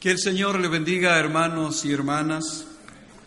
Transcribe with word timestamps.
Que 0.00 0.10
el 0.10 0.18
Señor 0.18 0.58
le 0.58 0.68
bendiga, 0.68 1.18
hermanos 1.18 1.84
y 1.84 1.92
hermanas. 1.92 2.64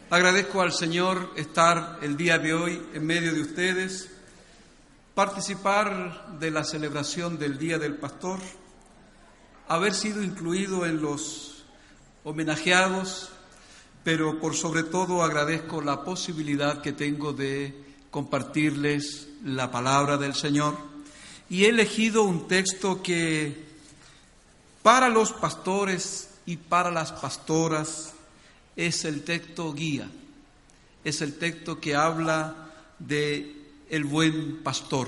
Agradezco 0.09 0.59
al 0.59 0.73
Señor 0.73 1.31
estar 1.35 1.99
el 2.01 2.17
día 2.17 2.39
de 2.39 2.55
hoy 2.55 2.81
en 2.95 3.05
medio 3.05 3.31
de 3.31 3.41
ustedes, 3.41 4.09
participar 5.13 6.39
de 6.39 6.49
la 6.49 6.63
celebración 6.63 7.37
del 7.37 7.59
Día 7.59 7.77
del 7.77 7.93
Pastor, 7.97 8.39
haber 9.67 9.93
sido 9.93 10.23
incluido 10.23 10.87
en 10.87 10.99
los 10.99 11.63
homenajeados, 12.23 13.29
pero 14.03 14.39
por 14.39 14.55
sobre 14.55 14.81
todo 14.81 15.21
agradezco 15.21 15.79
la 15.79 16.03
posibilidad 16.03 16.81
que 16.81 16.93
tengo 16.93 17.33
de 17.33 17.71
compartirles 18.09 19.27
la 19.43 19.69
palabra 19.69 20.17
del 20.17 20.33
Señor. 20.33 20.75
Y 21.51 21.65
he 21.65 21.69
elegido 21.69 22.23
un 22.23 22.47
texto 22.47 23.03
que 23.03 23.63
para 24.81 25.09
los 25.09 25.33
pastores 25.33 26.29
y 26.45 26.57
para 26.57 26.91
las 26.91 27.11
pastoras 27.11 28.13
es 28.75 29.05
el 29.05 29.23
texto 29.23 29.73
guía, 29.73 30.09
es 31.03 31.21
el 31.21 31.37
texto 31.37 31.79
que 31.79 31.95
habla 31.95 32.71
de 32.99 33.55
el 33.89 34.03
buen 34.05 34.63
pastor. 34.63 35.07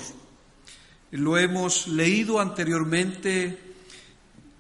Lo 1.12 1.38
hemos 1.38 1.88
leído 1.88 2.40
anteriormente 2.40 3.58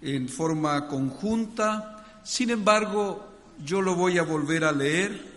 en 0.01 0.29
forma 0.29 0.87
conjunta, 0.87 2.21
sin 2.23 2.49
embargo, 2.49 3.25
yo 3.63 3.81
lo 3.81 3.95
voy 3.95 4.17
a 4.17 4.23
volver 4.23 4.63
a 4.63 4.71
leer 4.71 5.35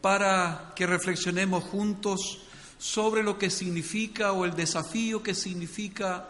para 0.00 0.72
que 0.76 0.86
reflexionemos 0.86 1.64
juntos 1.64 2.42
sobre 2.78 3.22
lo 3.22 3.38
que 3.38 3.50
significa 3.50 4.32
o 4.32 4.44
el 4.44 4.54
desafío 4.54 5.22
que 5.22 5.34
significa 5.34 6.28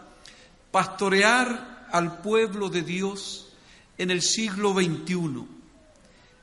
pastorear 0.71 1.87
al 1.91 2.21
pueblo 2.21 2.69
de 2.69 2.81
Dios 2.81 3.46
en 3.97 4.11
el 4.11 4.21
siglo 4.21 4.73
XXI, 4.73 5.45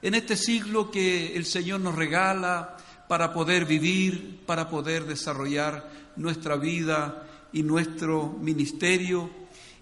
en 0.02 0.14
este 0.14 0.36
siglo 0.36 0.90
que 0.90 1.36
el 1.36 1.46
Señor 1.46 1.80
nos 1.80 1.94
regala 1.94 2.76
para 3.08 3.32
poder 3.32 3.64
vivir, 3.64 4.40
para 4.46 4.68
poder 4.68 5.04
desarrollar 5.04 5.90
nuestra 6.16 6.56
vida 6.56 7.26
y 7.52 7.62
nuestro 7.62 8.36
ministerio, 8.40 9.30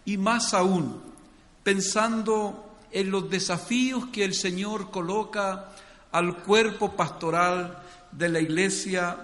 y 0.04 0.16
más 0.16 0.54
aún, 0.54 1.00
pensando 1.62 2.76
en 2.90 3.10
los 3.10 3.30
desafíos 3.30 4.06
que 4.12 4.24
el 4.24 4.34
Señor 4.34 4.90
coloca 4.90 5.72
al 6.12 6.42
cuerpo 6.42 6.94
pastoral 6.94 7.82
de 8.12 8.28
la 8.28 8.40
Iglesia 8.40 9.16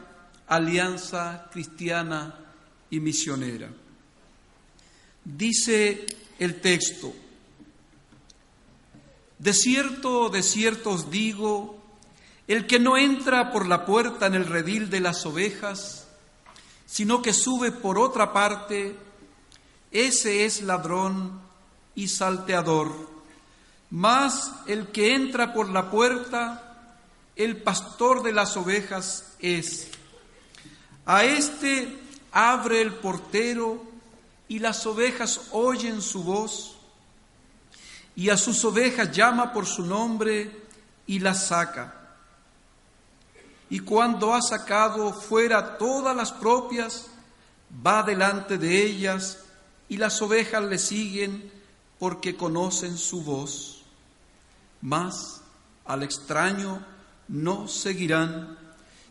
Alianza 0.47 1.49
Cristiana 1.53 2.35
y 2.91 3.01
Misionera. 3.01 3.69
Dice 5.25 6.07
el 6.39 6.61
texto, 6.61 7.13
de 9.39 9.55
cierto, 9.55 10.29
de 10.31 10.43
cierto 10.43 10.91
os 10.91 11.11
digo, 11.11 11.79
el 12.49 12.67
que 12.67 12.79
no 12.79 12.97
entra 12.97 13.53
por 13.53 13.67
la 13.67 13.85
puerta 13.85 14.27
en 14.27 14.35
el 14.35 14.47
redil 14.47 14.91
de 14.91 15.01
las 15.01 15.25
ovejas, 15.27 16.09
sino 16.87 17.23
que 17.23 17.33
sube 17.33 17.71
por 17.71 17.99
otra 17.99 18.33
parte, 18.33 18.97
ese 19.93 20.45
es 20.45 20.63
ladrón 20.63 21.41
y 21.95 22.09
salteador. 22.09 22.93
Mas 23.91 24.53
el 24.67 24.89
que 24.89 25.15
entra 25.15 25.53
por 25.53 25.69
la 25.69 25.91
puerta, 25.91 26.97
el 27.37 27.63
pastor 27.63 28.23
de 28.23 28.33
las 28.33 28.57
ovejas 28.57 29.35
es. 29.39 29.89
A 31.07 31.25
este 31.25 31.97
abre 32.33 32.81
el 32.81 32.95
portero 32.95 33.85
y 34.49 34.59
las 34.59 34.85
ovejas 34.87 35.49
oyen 35.53 36.03
su 36.03 36.25
voz 36.25 36.78
y 38.19 38.31
a 38.31 38.37
sus 38.37 38.65
ovejas 38.65 39.13
llama 39.13 39.53
por 39.53 39.65
su 39.65 39.87
nombre 39.87 40.51
y 41.07 41.21
las 41.21 41.47
saca. 41.47 42.17
Y 43.71 43.79
cuando 43.79 44.35
ha 44.35 44.43
sacado 44.43 45.13
fuera 45.13 45.79
todas 45.79 46.17
las 46.17 46.33
propias, 46.33 47.07
va 47.87 48.03
delante 48.03 48.59
de 48.59 48.83
ellas 48.83 49.45
y 49.89 49.99
las 49.99 50.21
ovejas 50.21 50.65
le 50.65 50.79
siguen 50.79 51.49
porque 52.01 52.35
conocen 52.35 52.99
su 52.99 53.23
voz. 53.23 53.85
Mas 54.81 55.41
al 55.85 56.03
extraño 56.03 56.85
no 57.29 57.69
seguirán, 57.69 58.59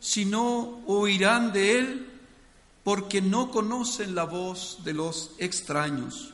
sino 0.02 0.82
oirán 0.86 1.54
de 1.54 1.80
él 1.80 2.20
porque 2.84 3.22
no 3.22 3.52
conocen 3.52 4.16
la 4.16 4.26
voz 4.26 4.80
de 4.84 4.92
los 4.92 5.32
extraños. 5.38 6.34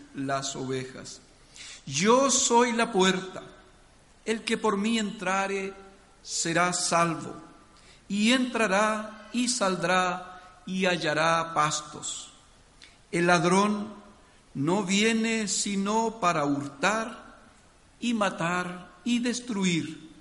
las 0.15 0.55
ovejas. 0.55 1.21
Yo 1.85 2.29
soy 2.29 2.73
la 2.73 2.91
puerta. 2.91 3.43
El 4.25 4.43
que 4.43 4.57
por 4.57 4.77
mí 4.77 4.99
entrare 4.99 5.73
será 6.21 6.73
salvo, 6.73 7.33
y 8.07 8.31
entrará 8.33 9.29
y 9.33 9.47
saldrá 9.47 10.61
y 10.65 10.85
hallará 10.85 11.53
pastos. 11.53 12.31
El 13.11 13.27
ladrón 13.27 13.93
no 14.53 14.83
viene 14.83 15.47
sino 15.47 16.19
para 16.19 16.45
hurtar 16.45 17.37
y 17.99 18.13
matar 18.13 18.91
y 19.03 19.19
destruir. 19.19 20.11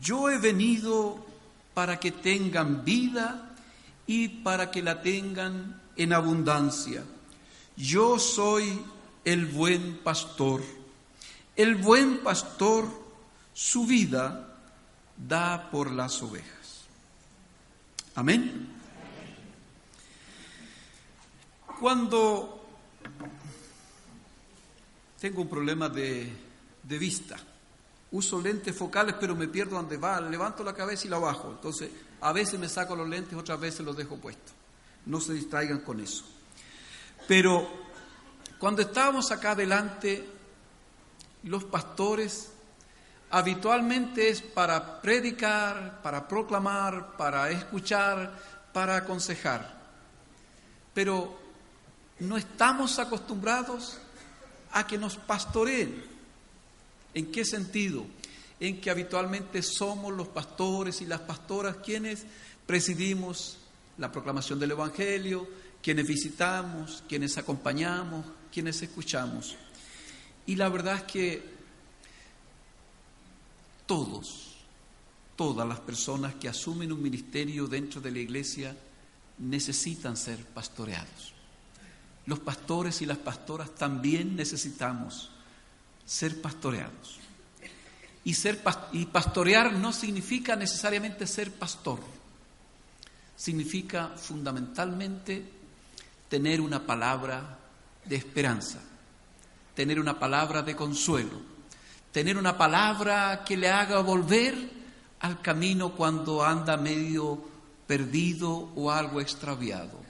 Yo 0.00 0.30
he 0.30 0.38
venido 0.38 1.26
para 1.74 1.98
que 1.98 2.12
tengan 2.12 2.84
vida 2.84 3.54
y 4.06 4.28
para 4.28 4.70
que 4.70 4.82
la 4.82 5.02
tengan 5.02 5.80
en 5.96 6.12
abundancia. 6.12 7.04
Yo 7.76 8.18
soy 8.18 8.80
el 9.24 9.46
buen 9.46 9.98
pastor. 9.98 10.62
El 11.56 11.76
buen 11.76 12.18
pastor 12.18 12.86
su 13.52 13.86
vida 13.86 14.56
da 15.16 15.70
por 15.70 15.90
las 15.90 16.22
ovejas. 16.22 16.84
Amén. 18.14 18.68
Cuando 21.78 22.66
tengo 25.20 25.42
un 25.42 25.48
problema 25.48 25.88
de, 25.88 26.32
de, 26.82 26.98
vista, 26.98 27.36
uso 28.12 28.40
lentes 28.40 28.74
focales 28.74 29.14
pero 29.18 29.34
me 29.34 29.48
pierdo 29.48 29.76
donde 29.76 29.96
va, 29.96 30.20
levanto 30.20 30.64
la 30.64 30.74
cabeza 30.74 31.06
y 31.06 31.10
la 31.10 31.18
bajo. 31.18 31.50
Entonces, 31.50 31.90
a 32.20 32.32
veces 32.32 32.58
me 32.58 32.68
saco 32.68 32.96
los 32.96 33.08
lentes, 33.08 33.38
otras 33.38 33.60
veces 33.60 33.80
los 33.80 33.96
dejo 33.96 34.16
puestos. 34.16 34.52
No 35.06 35.20
se 35.20 35.32
distraigan 35.32 35.80
con 35.80 36.00
eso. 36.00 36.24
Pero 37.26 37.79
cuando 38.60 38.82
estábamos 38.82 39.32
acá 39.32 39.52
adelante, 39.52 40.22
los 41.44 41.64
pastores 41.64 42.50
habitualmente 43.30 44.28
es 44.28 44.42
para 44.42 45.00
predicar, 45.00 46.02
para 46.02 46.28
proclamar, 46.28 47.16
para 47.16 47.50
escuchar, 47.50 48.38
para 48.74 48.96
aconsejar. 48.96 49.80
Pero 50.92 51.40
no 52.18 52.36
estamos 52.36 52.98
acostumbrados 52.98 53.96
a 54.72 54.86
que 54.86 54.98
nos 54.98 55.16
pastoreen. 55.16 56.04
¿En 57.14 57.32
qué 57.32 57.46
sentido? 57.46 58.04
En 58.60 58.78
que 58.78 58.90
habitualmente 58.90 59.62
somos 59.62 60.12
los 60.12 60.28
pastores 60.28 61.00
y 61.00 61.06
las 61.06 61.20
pastoras 61.20 61.76
quienes 61.82 62.26
presidimos 62.66 63.56
la 63.96 64.12
proclamación 64.12 64.60
del 64.60 64.72
Evangelio, 64.72 65.48
quienes 65.82 66.06
visitamos, 66.06 67.02
quienes 67.08 67.38
acompañamos, 67.38 68.26
quienes 68.52 68.82
escuchamos. 68.82 69.56
Y 70.46 70.56
la 70.56 70.68
verdad 70.68 70.96
es 70.96 71.02
que 71.04 71.42
todos, 73.86 74.56
todas 75.36 75.66
las 75.66 75.80
personas 75.80 76.34
que 76.34 76.48
asumen 76.48 76.92
un 76.92 77.02
ministerio 77.02 77.66
dentro 77.66 78.00
de 78.00 78.10
la 78.10 78.18
iglesia 78.18 78.76
necesitan 79.38 80.16
ser 80.16 80.44
pastoreados. 80.44 81.32
Los 82.26 82.40
pastores 82.40 83.00
y 83.02 83.06
las 83.06 83.18
pastoras 83.18 83.74
también 83.74 84.36
necesitamos 84.36 85.30
ser 86.04 86.40
pastoreados. 86.40 87.18
Y, 88.22 88.34
ser, 88.34 88.60
y 88.92 89.06
pastorear 89.06 89.72
no 89.72 89.92
significa 89.92 90.54
necesariamente 90.56 91.26
ser 91.26 91.52
pastor, 91.52 92.00
significa 93.36 94.08
fundamentalmente 94.08 95.42
tener 96.28 96.60
una 96.60 96.84
palabra 96.86 97.59
de 98.04 98.16
esperanza, 98.16 98.80
tener 99.74 100.00
una 100.00 100.18
palabra 100.18 100.62
de 100.62 100.76
consuelo, 100.76 101.40
tener 102.12 102.36
una 102.36 102.56
palabra 102.56 103.44
que 103.44 103.56
le 103.56 103.68
haga 103.68 104.00
volver 104.00 104.54
al 105.20 105.40
camino 105.40 105.94
cuando 105.94 106.44
anda 106.44 106.76
medio 106.76 107.42
perdido 107.86 108.70
o 108.74 108.90
algo 108.90 109.20
extraviado. 109.20 110.00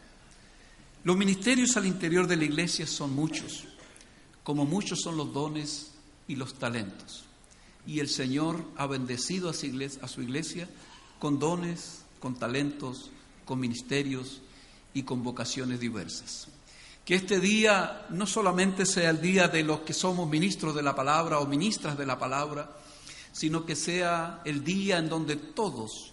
Los 1.03 1.17
ministerios 1.17 1.77
al 1.77 1.87
interior 1.87 2.27
de 2.27 2.37
la 2.37 2.45
iglesia 2.45 2.87
son 2.87 3.15
muchos, 3.15 3.65
como 4.43 4.65
muchos 4.67 5.01
son 5.01 5.17
los 5.17 5.33
dones 5.33 5.93
y 6.29 6.37
los 6.37 6.55
talentos. 6.55 7.25
Y 7.87 8.01
el 8.01 8.09
Señor 8.09 8.65
ha 8.77 8.87
bendecido 8.87 9.49
a 9.49 9.55
su 9.55 10.23
iglesia, 10.23 10.69
con 11.19 11.39
dones, 11.39 12.03
con 12.21 12.39
talentos, 12.39 13.11
con 13.45 13.61
ministerios 13.61 14.43
y 14.93 15.03
con 15.03 15.23
vocaciones 15.23 15.81
diversas. 15.81 16.49
Que 17.05 17.14
este 17.14 17.41
día 17.41 18.06
no 18.11 18.26
solamente 18.26 18.87
sea 18.87 19.11
el 19.11 19.20
día 19.20 19.49
de 19.49 19.64
los 19.64 19.81
que 19.81 19.93
somos 19.93 20.29
ministros 20.29 20.75
de 20.75 20.82
la 20.82 20.94
palabra 20.94 21.38
o 21.38 21.47
ministras 21.47 21.99
de 21.99 22.06
la 22.06 22.19
palabra, 22.19 22.70
sino 23.32 23.64
que 23.64 23.76
sea 23.76 24.43
el 24.44 24.64
día 24.64 24.99
en 24.99 25.08
donde 25.08 25.37
todos 25.37 26.12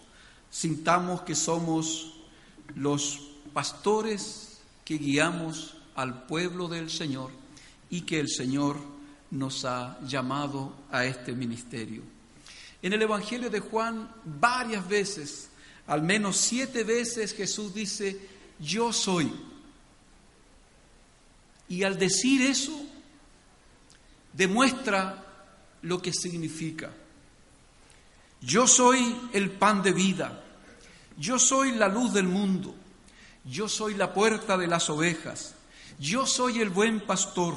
sintamos 0.49 1.21
que 1.21 1.35
somos 1.35 2.13
los 2.75 3.19
pastores 3.53 4.59
que 4.85 4.97
guiamos 4.97 5.77
al 5.95 6.25
pueblo 6.25 6.67
del 6.67 6.89
Señor 6.89 7.31
y 7.89 8.01
que 8.01 8.19
el 8.19 8.29
Señor 8.29 8.77
nos 9.31 9.65
ha 9.65 9.99
llamado 10.01 10.73
a 10.91 11.05
este 11.05 11.33
ministerio. 11.33 12.03
En 12.81 12.93
el 12.93 13.01
Evangelio 13.01 13.49
de 13.49 13.59
Juan 13.59 14.09
varias 14.23 14.87
veces, 14.87 15.49
al 15.87 16.01
menos 16.03 16.37
siete 16.37 16.83
veces 16.83 17.33
Jesús 17.33 17.73
dice, 17.73 18.19
yo 18.59 18.93
soy. 18.93 19.33
Y 21.69 21.83
al 21.83 21.97
decir 21.97 22.41
eso, 22.41 22.79
demuestra 24.33 25.23
lo 25.81 26.01
que 26.01 26.13
significa. 26.13 26.91
Yo 28.41 28.67
soy 28.67 29.15
el 29.33 29.51
pan 29.51 29.81
de 29.81 29.93
vida, 29.93 30.43
yo 31.17 31.39
soy 31.39 31.71
la 31.71 31.87
luz 31.87 32.13
del 32.13 32.27
mundo, 32.27 32.75
yo 33.43 33.67
soy 33.67 33.95
la 33.95 34.13
puerta 34.13 34.57
de 34.57 34.67
las 34.67 34.89
ovejas, 34.89 35.55
yo 35.99 36.25
soy 36.25 36.59
el 36.61 36.69
buen 36.69 37.01
pastor, 37.01 37.55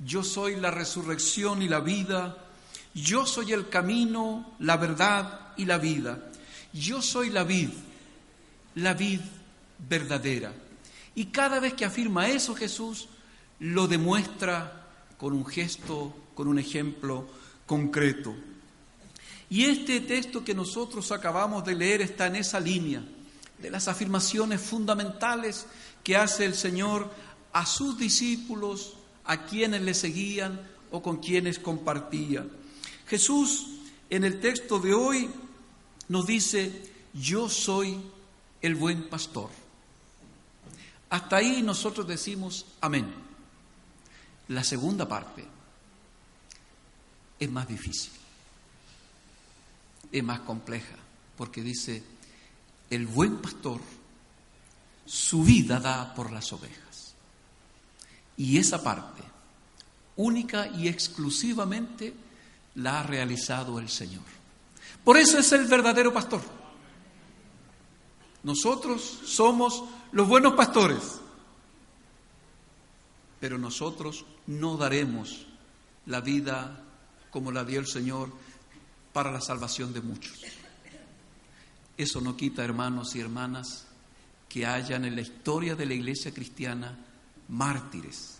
yo 0.00 0.24
soy 0.24 0.56
la 0.56 0.72
resurrección 0.72 1.62
y 1.62 1.68
la 1.68 1.80
vida, 1.80 2.36
yo 2.92 3.24
soy 3.24 3.52
el 3.52 3.68
camino, 3.68 4.54
la 4.58 4.76
verdad 4.76 5.52
y 5.56 5.64
la 5.64 5.78
vida, 5.78 6.30
yo 6.72 7.00
soy 7.00 7.30
la 7.30 7.44
vid, 7.44 7.70
la 8.74 8.94
vid 8.94 9.20
verdadera. 9.78 10.52
Y 11.14 11.26
cada 11.26 11.60
vez 11.60 11.74
que 11.74 11.84
afirma 11.84 12.28
eso 12.28 12.56
Jesús, 12.56 13.08
lo 13.60 13.86
demuestra 13.86 14.88
con 15.16 15.32
un 15.32 15.46
gesto, 15.46 16.14
con 16.34 16.48
un 16.48 16.58
ejemplo 16.58 17.26
concreto. 17.66 18.34
Y 19.50 19.64
este 19.64 20.00
texto 20.00 20.44
que 20.44 20.54
nosotros 20.54 21.12
acabamos 21.12 21.64
de 21.64 21.74
leer 21.74 22.02
está 22.02 22.26
en 22.26 22.36
esa 22.36 22.60
línea 22.60 23.02
de 23.58 23.70
las 23.70 23.88
afirmaciones 23.88 24.60
fundamentales 24.60 25.66
que 26.02 26.16
hace 26.16 26.44
el 26.44 26.54
Señor 26.54 27.10
a 27.52 27.64
sus 27.66 27.96
discípulos, 27.96 28.94
a 29.24 29.46
quienes 29.46 29.82
le 29.82 29.94
seguían 29.94 30.60
o 30.90 31.02
con 31.02 31.18
quienes 31.18 31.58
compartía. 31.58 32.46
Jesús 33.06 33.78
en 34.10 34.24
el 34.24 34.40
texto 34.40 34.78
de 34.78 34.92
hoy 34.92 35.30
nos 36.08 36.26
dice, 36.26 36.92
yo 37.14 37.48
soy 37.48 37.98
el 38.60 38.74
buen 38.74 39.08
pastor. 39.08 39.50
Hasta 41.10 41.36
ahí 41.36 41.62
nosotros 41.62 42.06
decimos 42.06 42.66
amén. 42.80 43.23
La 44.48 44.62
segunda 44.62 45.08
parte 45.08 45.44
es 47.38 47.50
más 47.50 47.66
difícil 47.66 48.12
es 50.14 50.22
más 50.22 50.40
compleja, 50.40 50.94
porque 51.36 51.60
dice, 51.60 52.00
el 52.88 53.04
buen 53.08 53.38
pastor 53.38 53.80
su 55.04 55.42
vida 55.42 55.80
da 55.80 56.14
por 56.14 56.30
las 56.30 56.52
ovejas. 56.52 57.14
Y 58.36 58.58
esa 58.58 58.80
parte, 58.80 59.22
única 60.16 60.68
y 60.68 60.86
exclusivamente, 60.86 62.14
la 62.76 63.00
ha 63.00 63.02
realizado 63.02 63.80
el 63.80 63.88
Señor. 63.88 64.22
Por 65.02 65.16
eso 65.16 65.36
es 65.36 65.50
el 65.50 65.66
verdadero 65.66 66.12
pastor. 66.12 66.42
Nosotros 68.44 69.20
somos 69.26 69.82
los 70.12 70.28
buenos 70.28 70.54
pastores, 70.54 71.20
pero 73.44 73.58
nosotros 73.58 74.24
no 74.46 74.78
daremos 74.78 75.44
la 76.06 76.22
vida 76.22 76.82
como 77.30 77.52
la 77.52 77.62
dio 77.62 77.78
el 77.78 77.86
Señor 77.86 78.32
para 79.12 79.30
la 79.30 79.42
salvación 79.42 79.92
de 79.92 80.00
muchos. 80.00 80.40
Eso 81.94 82.22
no 82.22 82.38
quita, 82.38 82.64
hermanos 82.64 83.14
y 83.14 83.20
hermanas, 83.20 83.84
que 84.48 84.64
hayan 84.64 85.04
en 85.04 85.14
la 85.16 85.20
historia 85.20 85.76
de 85.76 85.84
la 85.84 85.92
iglesia 85.92 86.32
cristiana 86.32 86.96
mártires 87.48 88.38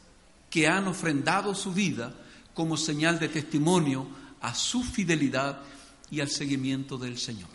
que 0.48 0.68
han 0.68 0.88
ofrendado 0.88 1.54
su 1.54 1.74
vida 1.74 2.14
como 2.54 2.78
señal 2.78 3.18
de 3.18 3.28
testimonio 3.28 4.06
a 4.40 4.54
su 4.54 4.82
fidelidad 4.82 5.60
y 6.10 6.20
al 6.20 6.30
seguimiento 6.30 6.96
del 6.96 7.18
Señor. 7.18 7.50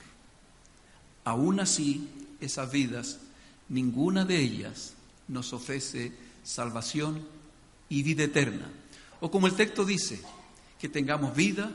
Aún 1.23 1.61
así, 1.61 2.09
esas 2.39 2.71
vidas, 2.71 3.17
ninguna 3.69 4.23
de 4.23 4.39
ellas 4.39 4.93
nos 5.27 5.51
ofrece 5.51 6.29
salvación 6.43 7.38
y 7.89 8.03
vida 8.03 8.23
eterna. 8.23 8.69
O 9.19 9.29
como 9.29 9.47
el 9.47 9.53
texto 9.53 9.83
dice, 9.83 10.21
que 10.79 10.87
tengamos 10.87 11.35
vida 11.35 11.71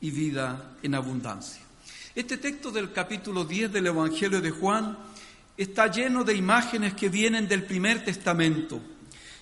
y 0.00 0.10
vida 0.10 0.76
en 0.82 0.94
abundancia. 0.94 1.62
Este 2.14 2.36
texto 2.36 2.70
del 2.70 2.92
capítulo 2.92 3.44
10 3.44 3.72
del 3.72 3.86
Evangelio 3.86 4.40
de 4.40 4.50
Juan 4.50 4.98
está 5.56 5.90
lleno 5.90 6.24
de 6.24 6.34
imágenes 6.34 6.94
que 6.94 7.08
vienen 7.08 7.48
del 7.48 7.64
primer 7.64 8.04
testamento. 8.04 8.80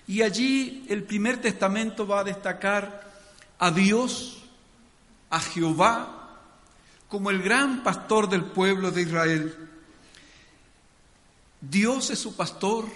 Y 0.06 0.22
allí 0.22 0.84
el 0.88 1.02
primer 1.02 1.40
testamento 1.40 2.06
va 2.06 2.20
a 2.20 2.24
destacar 2.24 3.12
a 3.58 3.70
Dios, 3.72 4.44
a 5.30 5.40
Jehová, 5.40 6.38
como 7.08 7.30
el 7.30 7.42
gran 7.42 7.82
pastor 7.82 8.28
del 8.28 8.44
pueblo 8.44 8.92
de 8.92 9.02
Israel. 9.02 9.68
Dios 11.60 12.10
es 12.10 12.20
su 12.20 12.36
pastor, 12.36 12.86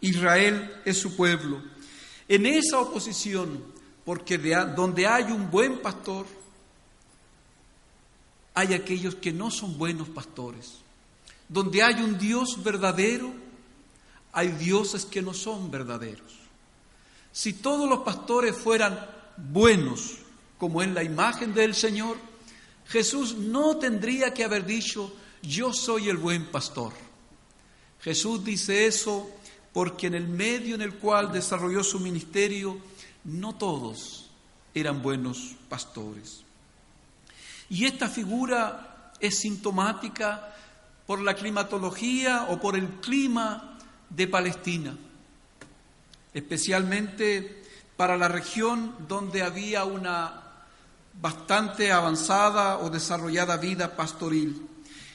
Israel 0.00 0.80
es 0.84 0.98
su 0.98 1.14
pueblo. 1.14 1.62
En 2.28 2.46
esa 2.46 2.80
oposición, 2.80 3.62
porque 4.04 4.38
donde 4.74 5.06
hay 5.06 5.24
un 5.24 5.50
buen 5.50 5.80
pastor, 5.80 6.26
hay 8.54 8.74
aquellos 8.74 9.14
que 9.16 9.32
no 9.32 9.50
son 9.50 9.76
buenos 9.76 10.08
pastores. 10.08 10.78
Donde 11.48 11.82
hay 11.82 12.02
un 12.02 12.18
Dios 12.18 12.62
verdadero, 12.62 13.32
hay 14.32 14.48
dioses 14.48 15.04
que 15.04 15.22
no 15.22 15.34
son 15.34 15.70
verdaderos. 15.70 16.34
Si 17.32 17.52
todos 17.52 17.88
los 17.88 18.00
pastores 18.00 18.56
fueran 18.56 18.98
buenos, 19.36 20.16
como 20.58 20.82
en 20.82 20.94
la 20.94 21.04
imagen 21.04 21.52
del 21.52 21.74
Señor, 21.74 22.16
Jesús 22.86 23.34
no 23.34 23.76
tendría 23.76 24.32
que 24.32 24.44
haber 24.44 24.64
dicho, 24.64 25.14
yo 25.42 25.72
soy 25.72 26.08
el 26.08 26.16
buen 26.16 26.46
pastor. 26.46 26.92
Jesús 28.00 28.44
dice 28.44 28.86
eso 28.86 29.30
porque 29.76 30.06
en 30.06 30.14
el 30.14 30.26
medio 30.26 30.74
en 30.74 30.80
el 30.80 30.94
cual 30.94 31.30
desarrolló 31.30 31.84
su 31.84 32.00
ministerio, 32.00 32.78
no 33.24 33.56
todos 33.56 34.30
eran 34.72 35.02
buenos 35.02 35.54
pastores. 35.68 36.44
Y 37.68 37.84
esta 37.84 38.08
figura 38.08 39.12
es 39.20 39.40
sintomática 39.40 40.54
por 41.06 41.20
la 41.20 41.34
climatología 41.34 42.46
o 42.48 42.58
por 42.58 42.74
el 42.74 42.88
clima 43.02 43.76
de 44.08 44.26
Palestina, 44.26 44.96
especialmente 46.32 47.62
para 47.98 48.16
la 48.16 48.28
región 48.28 48.94
donde 49.06 49.42
había 49.42 49.84
una 49.84 50.42
bastante 51.20 51.92
avanzada 51.92 52.78
o 52.78 52.88
desarrollada 52.88 53.58
vida 53.58 53.94
pastoril. 53.94 54.66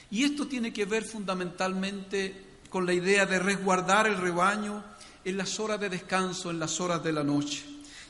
Y 0.08 0.22
esto 0.22 0.46
tiene 0.46 0.72
que 0.72 0.84
ver 0.84 1.02
fundamentalmente 1.02 2.51
con 2.72 2.86
la 2.86 2.94
idea 2.94 3.26
de 3.26 3.38
resguardar 3.38 4.06
el 4.06 4.16
rebaño 4.16 4.82
en 5.26 5.36
las 5.36 5.60
horas 5.60 5.78
de 5.78 5.90
descanso, 5.90 6.50
en 6.50 6.58
las 6.58 6.80
horas 6.80 7.04
de 7.04 7.12
la 7.12 7.22
noche. 7.22 7.62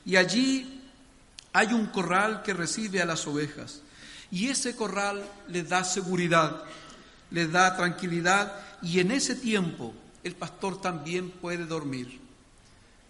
Y 0.06 0.14
allí 0.14 0.80
hay 1.52 1.72
un 1.72 1.86
corral 1.86 2.44
que 2.44 2.54
recibe 2.54 3.02
a 3.02 3.04
las 3.04 3.26
ovejas. 3.26 3.80
Y 4.30 4.48
ese 4.48 4.76
corral 4.76 5.24
les 5.48 5.68
da 5.68 5.82
seguridad, 5.82 6.62
les 7.32 7.50
da 7.50 7.76
tranquilidad 7.76 8.52
y 8.80 9.00
en 9.00 9.10
ese 9.10 9.34
tiempo 9.34 9.94
el 10.22 10.36
pastor 10.36 10.80
también 10.80 11.30
puede 11.30 11.66
dormir. 11.66 12.20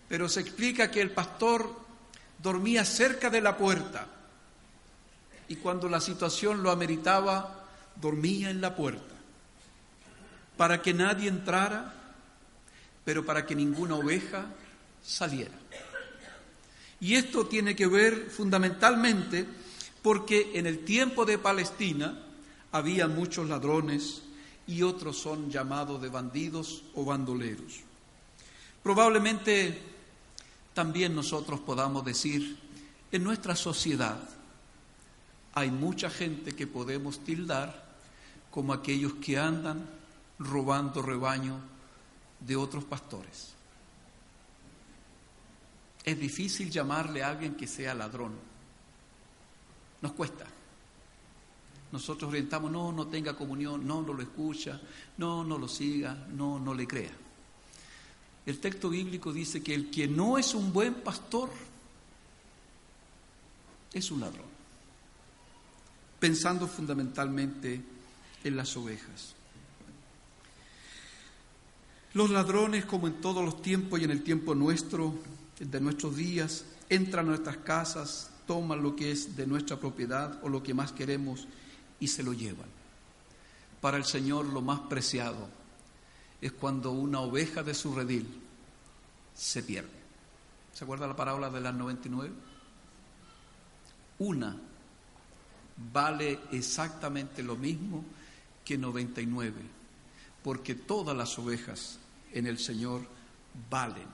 Pero 0.09 0.31
se 0.31 0.41
explica 0.41 0.91
que 0.91 1.03
el 1.03 1.11
pastor 1.11 1.71
dormía 2.43 2.83
cerca 2.87 3.29
de 3.29 3.43
la 3.43 3.59
puerta 3.59 4.07
y 5.49 5.57
cuando 5.57 5.87
la 5.91 6.01
situación 6.01 6.63
lo 6.63 6.71
ameritaba, 6.71 7.67
dormía 8.01 8.49
en 8.49 8.63
la 8.63 8.75
puerta 8.75 9.12
para 10.57 10.81
que 10.83 10.95
nadie 10.95 11.29
entrara, 11.29 11.95
pero 13.05 13.25
para 13.25 13.45
que 13.47 13.55
ninguna 13.55 13.97
oveja 13.97 14.47
saliera. 15.03 15.59
Y 17.01 17.15
esto 17.15 17.47
tiene 17.47 17.75
que 17.75 17.87
ver 17.87 18.31
fundamentalmente 18.31 19.47
porque 20.03 20.53
en 20.55 20.67
el 20.67 20.85
tiempo 20.85 21.25
de 21.25 21.39
Palestina 21.39 22.19
había 22.71 23.09
muchos 23.09 23.49
ladrones 23.49 24.23
y 24.67 24.83
otros 24.83 25.19
son 25.19 25.51
llamados 25.51 26.01
de 26.01 26.09
bandidos 26.09 26.85
o 26.95 27.05
bandoleros. 27.05 27.81
Probablemente 28.83 29.81
también 30.75 31.15
nosotros 31.15 31.61
podamos 31.61 32.05
decir, 32.05 32.59
en 33.11 33.25
nuestra 33.25 33.55
sociedad 33.55 34.19
hay 35.55 35.71
mucha 35.71 36.09
gente 36.09 36.53
que 36.53 36.67
podemos 36.67 37.23
tildar 37.25 37.93
como 38.51 38.73
aquellos 38.73 39.15
que 39.15 39.39
andan 39.39 39.87
robando 40.45 41.03
rebaño 41.03 41.59
de 42.41 42.57
otros 42.57 42.85
pastores. 42.85 43.53
Es 46.05 46.19
difícil 46.19 46.71
llamarle 46.71 47.23
a 47.23 47.31
alguien 47.31 47.55
que 47.55 47.67
sea 47.67 47.95
ladrón. 47.95 48.33
Nos 50.01 50.13
cuesta. 50.13 50.47
Nosotros 51.93 52.31
orientamos, 52.31 52.73
no, 52.73 52.91
no 52.91 53.07
tenga 53.07 53.37
comunión, 53.37 53.87
no, 53.87 54.03
no 54.03 54.15
lo 54.15 54.23
escucha, 54.23 54.81
no, 55.19 55.45
no 55.45 55.59
lo 55.59 55.69
siga, 55.69 56.27
no, 56.31 56.59
no 56.59 56.75
le 56.75 56.87
crea. 56.87 57.13
El 58.45 58.59
texto 58.59 58.89
bíblico 58.89 59.33
dice 59.33 59.63
que 59.63 59.75
el 59.75 59.91
que 59.91 60.09
no 60.09 60.39
es 60.39 60.55
un 60.55 60.73
buen 60.73 60.95
pastor 60.95 61.51
es 63.93 64.11
un 64.11 64.21
ladrón, 64.21 64.47
pensando 66.19 66.67
fundamentalmente 66.67 67.81
en 68.43 68.57
las 68.57 68.77
ovejas. 68.77 69.35
Los 72.15 72.29
ladrones, 72.29 72.85
como 72.85 73.07
en 73.07 73.21
todos 73.23 73.43
los 73.43 73.63
tiempos 73.63 73.99
y 73.99 74.05
en 74.05 74.11
el 74.11 74.23
tiempo 74.23 74.55
nuestro, 74.55 75.15
de 75.59 75.81
nuestros 75.81 76.15
días, 76.15 76.67
entran 76.91 77.27
a 77.27 77.31
nuestras 77.31 77.57
casas, 77.59 78.31
toman 78.47 78.83
lo 78.83 78.95
que 78.95 79.11
es 79.11 79.35
de 79.35 79.47
nuestra 79.47 79.79
propiedad 79.79 80.39
o 80.43 80.51
lo 80.51 80.63
que 80.63 80.75
más 80.75 80.93
queremos 80.93 81.47
y 81.99 82.09
se 82.09 82.23
lo 82.23 82.35
llevan. 82.35 82.69
Para 83.81 83.97
el 83.97 84.05
Señor 84.05 84.45
lo 84.45 84.61
más 84.61 84.81
preciado 84.81 85.49
es 86.41 86.53
cuando 86.53 86.93
una 86.93 87.21
oveja 87.21 87.63
de 87.63 87.73
su 87.73 87.95
redil 87.95 88.27
se 89.35 89.63
pierde. 89.63 90.03
¿Se 90.75 90.85
acuerda 90.85 91.07
la 91.07 91.17
parábola 91.17 91.49
de 91.49 91.61
las 91.61 91.75
99? 91.75 92.35
Una 94.19 94.55
vale 95.93 96.41
exactamente 96.53 97.43
lo 97.43 97.57
mismo 97.57 98.05
que 98.65 98.77
99, 98.77 99.55
porque 100.43 100.75
todas 100.75 101.17
las 101.17 101.39
ovejas 101.39 101.99
en 102.33 102.47
el 102.47 102.59
Señor 102.59 103.03
valen. 103.71 104.09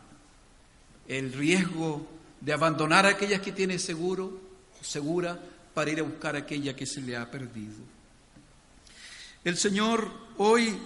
El 1.06 1.32
riesgo 1.32 2.06
de 2.40 2.52
abandonar 2.52 3.06
a 3.06 3.10
aquellas 3.10 3.40
que 3.40 3.52
tiene 3.52 3.78
seguro, 3.78 4.40
segura, 4.80 5.38
para 5.75 5.90
ir 5.90 6.00
a 6.00 6.04
buscar 6.04 6.37
a 6.37 6.40
aquella 6.40 6.75
que 6.75 6.87
se 6.87 7.00
le 7.00 7.16
ha 7.16 7.30
perdido. 7.30 7.76
El 9.44 9.56
Señor 9.56 10.10
hoy 10.37 10.76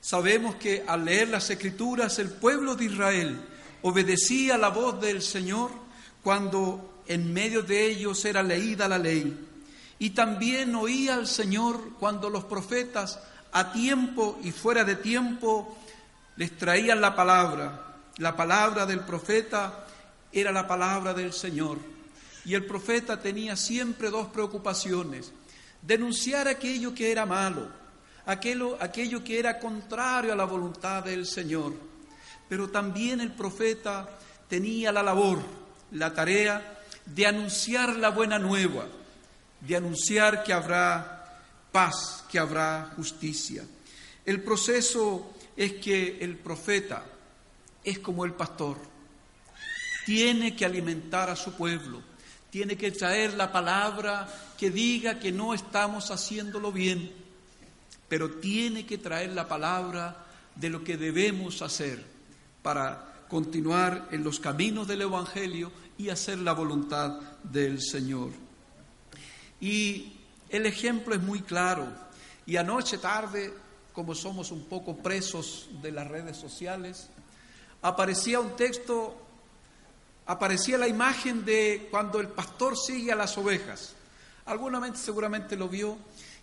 sabemos 0.00 0.56
que 0.56 0.84
al 0.86 1.04
leer 1.04 1.28
las 1.28 1.50
escrituras 1.50 2.18
el 2.18 2.30
pueblo 2.30 2.76
de 2.76 2.84
Israel 2.84 3.40
obedecía 3.82 4.58
la 4.58 4.68
voz 4.68 5.00
del 5.00 5.22
Señor 5.22 5.70
cuando 6.22 7.02
en 7.06 7.32
medio 7.32 7.62
de 7.62 7.86
ellos 7.86 8.24
era 8.24 8.42
leída 8.42 8.88
la 8.88 8.98
ley. 8.98 9.46
Y 9.98 10.10
también 10.10 10.74
oía 10.74 11.14
al 11.14 11.26
Señor 11.26 11.92
cuando 11.98 12.28
los 12.28 12.44
profetas 12.44 13.18
a 13.52 13.72
tiempo 13.72 14.38
y 14.42 14.50
fuera 14.50 14.84
de 14.84 14.96
tiempo 14.96 15.78
les 16.36 16.56
traían 16.56 17.00
la 17.00 17.14
palabra. 17.14 17.82
La 18.18 18.36
palabra 18.36 18.86
del 18.86 19.00
profeta 19.00 19.86
era 20.32 20.52
la 20.52 20.66
palabra 20.66 21.12
del 21.12 21.32
Señor. 21.32 21.78
Y 22.44 22.54
el 22.54 22.64
profeta 22.64 23.20
tenía 23.20 23.56
siempre 23.56 24.10
dos 24.10 24.28
preocupaciones. 24.28 25.32
Denunciar 25.82 26.48
aquello 26.48 26.94
que 26.94 27.10
era 27.10 27.26
malo, 27.26 27.68
aquello, 28.26 28.76
aquello 28.80 29.22
que 29.22 29.38
era 29.38 29.58
contrario 29.58 30.32
a 30.32 30.36
la 30.36 30.44
voluntad 30.44 31.04
del 31.04 31.26
Señor. 31.26 31.74
Pero 32.48 32.68
también 32.70 33.20
el 33.20 33.32
profeta 33.32 34.08
tenía 34.48 34.92
la 34.92 35.02
labor, 35.02 35.40
la 35.92 36.12
tarea 36.14 36.78
de 37.04 37.26
anunciar 37.26 37.96
la 37.96 38.10
buena 38.10 38.38
nueva, 38.38 38.86
de 39.60 39.76
anunciar 39.76 40.42
que 40.44 40.52
habrá 40.52 41.40
paz, 41.72 42.24
que 42.30 42.38
habrá 42.38 42.92
justicia. 42.96 43.64
El 44.24 44.42
proceso 44.42 45.35
es 45.56 45.74
que 45.74 46.18
el 46.20 46.36
profeta 46.36 47.04
es 47.82 47.98
como 47.98 48.24
el 48.24 48.32
pastor. 48.32 48.76
Tiene 50.04 50.54
que 50.54 50.64
alimentar 50.64 51.30
a 51.30 51.36
su 51.36 51.52
pueblo, 51.54 52.02
tiene 52.50 52.76
que 52.76 52.92
traer 52.92 53.34
la 53.34 53.50
palabra 53.50 54.28
que 54.58 54.70
diga 54.70 55.18
que 55.18 55.32
no 55.32 55.54
estamos 55.54 56.10
haciéndolo 56.10 56.72
bien, 56.72 57.10
pero 58.08 58.30
tiene 58.30 58.86
que 58.86 58.98
traer 58.98 59.32
la 59.32 59.48
palabra 59.48 60.26
de 60.54 60.70
lo 60.70 60.84
que 60.84 60.96
debemos 60.96 61.62
hacer 61.62 62.04
para 62.62 63.24
continuar 63.28 64.08
en 64.12 64.22
los 64.22 64.38
caminos 64.38 64.86
del 64.86 65.02
Evangelio 65.02 65.72
y 65.98 66.08
hacer 66.08 66.38
la 66.38 66.52
voluntad 66.52 67.20
del 67.42 67.80
Señor. 67.82 68.30
Y 69.60 70.12
el 70.48 70.66
ejemplo 70.66 71.14
es 71.14 71.22
muy 71.22 71.40
claro. 71.40 71.88
Y 72.46 72.56
anoche 72.56 72.98
tarde 72.98 73.52
como 73.96 74.14
somos 74.14 74.50
un 74.50 74.66
poco 74.66 74.94
presos 74.98 75.70
de 75.80 75.90
las 75.90 76.06
redes 76.06 76.36
sociales, 76.36 77.08
aparecía 77.80 78.40
un 78.40 78.54
texto, 78.54 79.16
aparecía 80.26 80.76
la 80.76 80.86
imagen 80.86 81.46
de 81.46 81.88
cuando 81.90 82.20
el 82.20 82.28
pastor 82.28 82.76
sigue 82.76 83.10
a 83.10 83.16
las 83.16 83.38
ovejas. 83.38 83.94
Alguna 84.44 84.80
vez 84.80 84.98
seguramente 84.98 85.56
lo 85.56 85.70
vio 85.70 85.96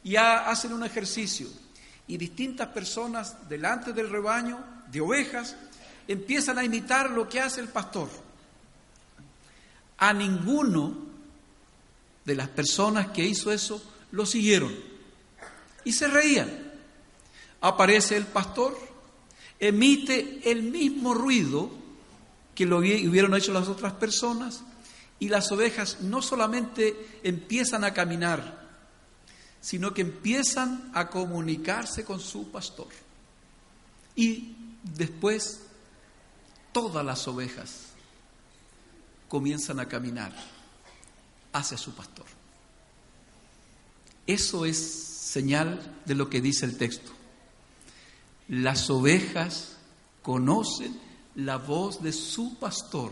y 0.03 0.15
hacen 0.15 0.73
un 0.73 0.83
ejercicio 0.83 1.47
y 2.07 2.17
distintas 2.17 2.69
personas 2.69 3.47
delante 3.47 3.93
del 3.93 4.09
rebaño 4.09 4.57
de 4.91 5.01
ovejas 5.01 5.55
empiezan 6.07 6.57
a 6.57 6.63
imitar 6.63 7.11
lo 7.11 7.29
que 7.29 7.39
hace 7.39 7.61
el 7.61 7.67
pastor. 7.67 8.09
A 9.99 10.11
ninguno 10.11 10.97
de 12.25 12.33
las 12.33 12.49
personas 12.49 13.09
que 13.09 13.23
hizo 13.23 13.51
eso 13.51 13.79
lo 14.11 14.25
siguieron 14.25 14.73
y 15.83 15.93
se 15.93 16.07
reían 16.07 16.72
aparece 17.63 18.17
el 18.17 18.25
pastor, 18.25 18.77
emite 19.57 20.51
el 20.51 20.63
mismo 20.63 21.13
ruido 21.13 21.71
que 22.53 22.65
lo 22.65 22.79
hubieran 22.79 23.33
hecho 23.33 23.53
las 23.53 23.69
otras 23.69 23.93
personas 23.93 24.63
y 25.17 25.29
las 25.29 25.49
ovejas 25.49 26.01
no 26.01 26.21
solamente 26.21 27.21
empiezan 27.23 27.85
a 27.85 27.93
caminar, 27.93 28.67
sino 29.61 29.93
que 29.93 30.01
empiezan 30.01 30.91
a 30.93 31.09
comunicarse 31.09 32.03
con 32.03 32.19
su 32.19 32.51
pastor. 32.51 32.89
Y 34.13 34.57
después 34.83 35.61
todas 36.73 37.05
las 37.05 37.25
ovejas 37.29 37.93
comienzan 39.29 39.79
a 39.79 39.87
caminar 39.87 40.33
hacia 41.53 41.77
su 41.77 41.95
pastor. 41.95 42.25
Eso 44.27 44.65
es 44.65 44.77
señal 44.77 46.01
de 46.05 46.15
lo 46.15 46.29
que 46.29 46.41
dice 46.41 46.65
el 46.65 46.77
texto. 46.77 47.22
Las 48.47 48.89
ovejas 48.89 49.77
conocen 50.21 50.99
la 51.35 51.57
voz 51.57 52.01
de 52.01 52.11
su 52.11 52.55
pastor 52.57 53.11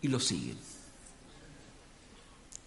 y 0.00 0.08
lo 0.08 0.18
siguen. 0.18 0.58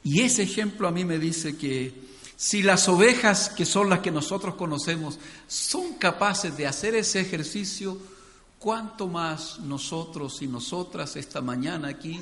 Y 0.03 0.21
ese 0.21 0.43
ejemplo 0.43 0.87
a 0.87 0.91
mí 0.91 1.03
me 1.03 1.17
dice 1.17 1.57
que 1.57 2.05
si 2.37 2.61
las 2.61 2.87
ovejas, 2.87 3.49
que 3.49 3.65
son 3.65 3.89
las 3.89 3.99
que 3.99 4.11
nosotros 4.11 4.55
conocemos, 4.55 5.17
son 5.47 5.93
capaces 5.93 6.55
de 6.57 6.67
hacer 6.67 6.95
ese 6.95 7.21
ejercicio, 7.21 7.97
¿cuánto 8.59 9.07
más 9.07 9.59
nosotros 9.59 10.41
y 10.41 10.47
nosotras 10.47 11.15
esta 11.15 11.41
mañana 11.41 11.87
aquí, 11.87 12.21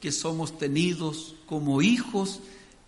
que 0.00 0.12
somos 0.12 0.58
tenidos 0.58 1.34
como 1.46 1.80
hijos 1.82 2.40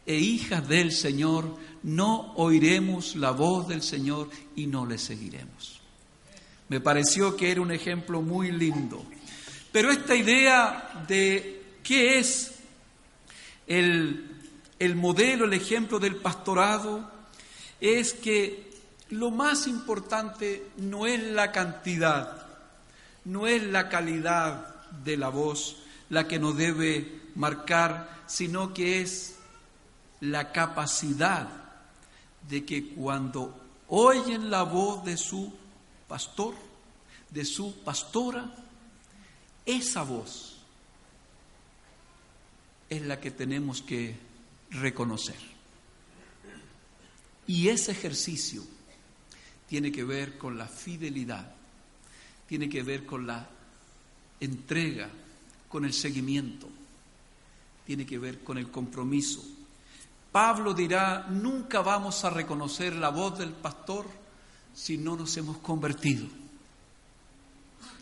e 0.07 0.17
hijas 0.17 0.67
del 0.69 0.93
Señor, 0.93 1.57
no 1.83 2.33
oiremos 2.37 3.17
la 3.17 3.33
voz 3.33 3.69
del 3.69 3.83
Señor 3.83 4.31
y 4.55 4.67
no 4.67 4.87
le 4.87 4.99
seguiremos. 4.99 5.81
Me 6.69 6.81
pareció 6.81 7.37
que 7.37 7.51
era 7.51 7.61
un 7.61 7.73
ejemplo 7.73 8.23
muy 8.23 8.51
lindo. 8.53 9.05
Pero 9.73 9.91
esta 9.91 10.15
idea 10.15 11.05
de 11.07 11.63
qué 11.83 12.19
es 12.19 12.53
el 13.67 14.37
el 14.79 14.95
modelo, 14.95 15.47
el 15.47 15.53
ejemplo 15.53 15.99
del 15.99 16.17
pastorado, 16.17 17.11
es 17.81 18.13
que 18.15 18.71
lo 19.11 19.31
más 19.31 19.67
importante 19.67 20.67
no 20.77 21.07
es 21.07 21.23
la 21.23 21.53
cantidad, 21.53 22.47
no 23.25 23.47
es 23.47 23.63
la 23.63 23.89
calidad 23.89 24.85
de 25.05 25.17
la 25.17 25.29
voz 25.29 25.77
la 26.09 26.29
que 26.29 26.39
nos 26.39 26.57
debe 26.57 27.23
marcar, 27.35 28.23
sino 28.27 28.73
que 28.73 29.01
es 29.01 29.36
la 30.21 30.53
capacidad 30.53 31.49
de 32.49 32.65
que 32.65 32.91
cuando 32.91 33.55
oyen 33.89 34.51
la 34.51 34.63
voz 34.63 35.05
de 35.05 35.17
su 35.17 35.53
pastor, 36.09 36.55
de 37.31 37.45
su 37.45 37.83
pastora, 37.83 38.55
esa 39.65 40.03
voz 40.03 40.57
es 42.89 43.03
la 43.03 43.21
que 43.21 43.31
tenemos 43.31 43.83
que 43.83 44.17
reconocer. 44.71 45.37
Y 47.47 47.69
ese 47.69 47.93
ejercicio 47.93 48.63
tiene 49.69 49.91
que 49.93 50.05
ver 50.05 50.39
con 50.39 50.57
la 50.57 50.67
fidelidad, 50.67 51.53
tiene 52.49 52.69
que 52.69 52.83
ver 52.83 53.05
con 53.05 53.27
la 53.27 53.49
entrega, 54.41 55.11
con 55.69 55.85
el 55.85 55.93
seguimiento, 55.93 56.69
tiene 57.85 58.07
que 58.07 58.19
ver 58.19 58.43
con 58.43 58.59
el 58.59 58.71
compromiso. 58.71 59.45
Pablo 60.37 60.75
dirá, 60.75 61.25
nunca 61.31 61.81
vamos 61.81 62.23
a 62.23 62.29
reconocer 62.29 62.95
la 62.95 63.09
voz 63.09 63.39
del 63.39 63.55
pastor 63.55 64.05
si 64.75 64.99
no 64.99 65.17
nos 65.17 65.35
hemos 65.39 65.57
convertido, 65.57 66.27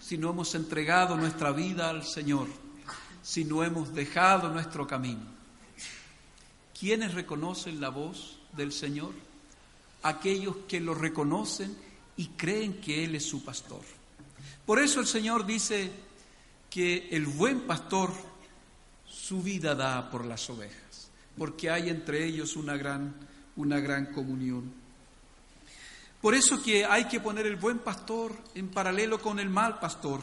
si 0.02 0.18
no 0.18 0.30
hemos 0.30 0.52
entregado 0.56 1.16
nuestra 1.16 1.52
vida 1.52 1.88
al 1.88 2.02
Señor, 2.02 2.48
si 3.22 3.44
no 3.44 3.62
hemos 3.62 3.94
dejado 3.94 4.48
nuestro 4.48 4.84
camino. 4.84 5.22
¿Quiénes 6.76 7.14
reconocen 7.14 7.80
la 7.80 7.90
voz 7.90 8.40
del 8.52 8.72
Señor? 8.72 9.12
Aquellos 10.02 10.56
que 10.66 10.80
lo 10.80 10.92
reconocen 10.92 11.78
y 12.16 12.30
creen 12.30 12.80
que 12.80 13.04
Él 13.04 13.14
es 13.14 13.26
su 13.28 13.44
pastor. 13.44 13.82
Por 14.66 14.80
eso 14.80 14.98
el 14.98 15.06
Señor 15.06 15.46
dice 15.46 15.88
que 16.68 17.10
el 17.12 17.26
buen 17.26 17.60
pastor 17.60 18.10
su 19.06 19.40
vida 19.40 19.76
da 19.76 20.10
por 20.10 20.24
las 20.24 20.50
ovejas, 20.50 20.83
porque 21.36 21.70
hay 21.70 21.88
entre 21.88 22.24
ellos 22.24 22.56
una 22.56 22.76
gran, 22.76 23.14
una 23.56 23.80
gran 23.80 24.06
comunión. 24.06 24.72
Por 26.20 26.34
eso 26.34 26.62
que 26.62 26.84
hay 26.86 27.04
que 27.04 27.20
poner 27.20 27.46
el 27.46 27.56
buen 27.56 27.80
pastor 27.80 28.32
en 28.54 28.68
paralelo 28.68 29.20
con 29.20 29.38
el 29.38 29.50
mal 29.50 29.78
pastor. 29.78 30.20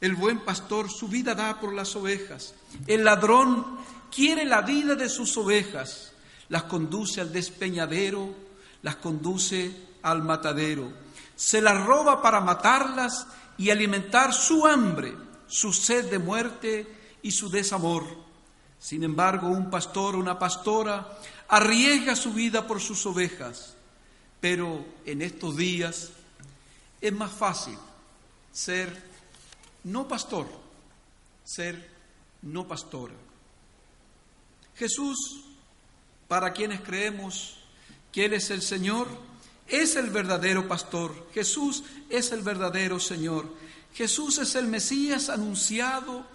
El 0.00 0.14
buen 0.14 0.40
pastor 0.40 0.90
su 0.90 1.08
vida 1.08 1.34
da 1.34 1.58
por 1.60 1.72
las 1.72 1.96
ovejas. 1.96 2.54
El 2.86 3.04
ladrón 3.04 3.78
quiere 4.14 4.44
la 4.44 4.62
vida 4.62 4.94
de 4.94 5.08
sus 5.08 5.36
ovejas, 5.36 6.12
las 6.48 6.64
conduce 6.64 7.20
al 7.20 7.32
despeñadero, 7.32 8.34
las 8.82 8.96
conduce 8.96 9.74
al 10.02 10.22
matadero, 10.22 10.92
se 11.36 11.60
las 11.60 11.84
roba 11.84 12.20
para 12.20 12.40
matarlas 12.40 13.26
y 13.56 13.70
alimentar 13.70 14.32
su 14.32 14.66
hambre, 14.66 15.14
su 15.46 15.72
sed 15.72 16.10
de 16.10 16.18
muerte 16.18 16.86
y 17.22 17.30
su 17.30 17.50
desamor. 17.50 18.04
Sin 18.80 19.04
embargo, 19.04 19.48
un 19.48 19.70
pastor 19.70 20.16
o 20.16 20.18
una 20.18 20.38
pastora 20.38 21.18
arriesga 21.48 22.16
su 22.16 22.32
vida 22.32 22.66
por 22.66 22.80
sus 22.80 23.04
ovejas, 23.04 23.74
pero 24.40 24.84
en 25.04 25.20
estos 25.20 25.56
días 25.56 26.10
es 27.00 27.12
más 27.12 27.30
fácil 27.30 27.78
ser 28.50 29.02
no 29.84 30.08
pastor, 30.08 30.46
ser 31.44 31.90
no 32.42 32.66
pastora. 32.66 33.14
Jesús, 34.76 35.44
para 36.26 36.52
quienes 36.52 36.80
creemos 36.80 37.58
que 38.10 38.24
Él 38.24 38.32
es 38.32 38.50
el 38.50 38.62
Señor, 38.62 39.08
es 39.68 39.96
el 39.96 40.10
verdadero 40.10 40.66
pastor. 40.66 41.28
Jesús 41.32 41.84
es 42.08 42.32
el 42.32 42.42
verdadero 42.42 42.98
Señor. 42.98 43.46
Jesús 43.94 44.38
es 44.38 44.54
el 44.54 44.66
Mesías 44.66 45.28
anunciado, 45.28 46.26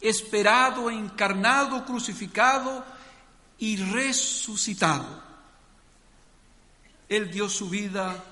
esperado, 0.00 0.90
encarnado, 0.90 1.84
crucificado 1.84 2.84
y 3.58 3.76
resucitado. 3.76 5.06
Él 7.08 7.30
dio 7.30 7.48
su 7.48 7.68
vida 7.68 8.24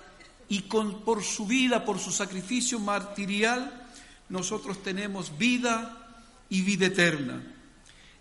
y 0.48 0.62
con, 0.62 1.02
por 1.02 1.22
su 1.22 1.46
vida, 1.46 1.84
por 1.84 1.98
su 1.98 2.10
sacrificio 2.10 2.78
martirial, 2.78 3.86
nosotros 4.28 4.82
tenemos 4.82 5.36
vida 5.36 6.24
y 6.48 6.62
vida 6.62 6.86
eterna. 6.86 7.42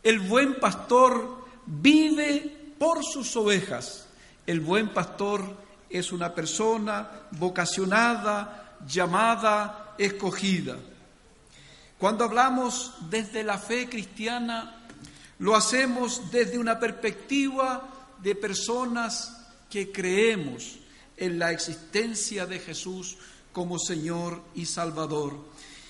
El 0.03 0.19
buen 0.19 0.59
pastor 0.59 1.45
vive 1.65 2.73
por 2.77 3.03
sus 3.03 3.35
ovejas. 3.35 4.07
El 4.45 4.59
buen 4.61 4.89
pastor 4.89 5.43
es 5.89 6.11
una 6.11 6.33
persona 6.33 7.09
vocacionada, 7.31 8.77
llamada, 8.85 9.95
escogida. 9.97 10.77
Cuando 11.99 12.25
hablamos 12.25 12.93
desde 13.09 13.43
la 13.43 13.57
fe 13.57 13.89
cristiana, 13.89 14.85
lo 15.39 15.55
hacemos 15.55 16.31
desde 16.31 16.57
una 16.57 16.79
perspectiva 16.79 17.89
de 18.21 18.35
personas 18.35 19.35
que 19.69 19.91
creemos 19.91 20.77
en 21.17 21.39
la 21.39 21.51
existencia 21.51 22.45
de 22.45 22.59
Jesús 22.59 23.17
como 23.51 23.79
Señor 23.79 24.43
y 24.53 24.65
Salvador. 24.65 25.37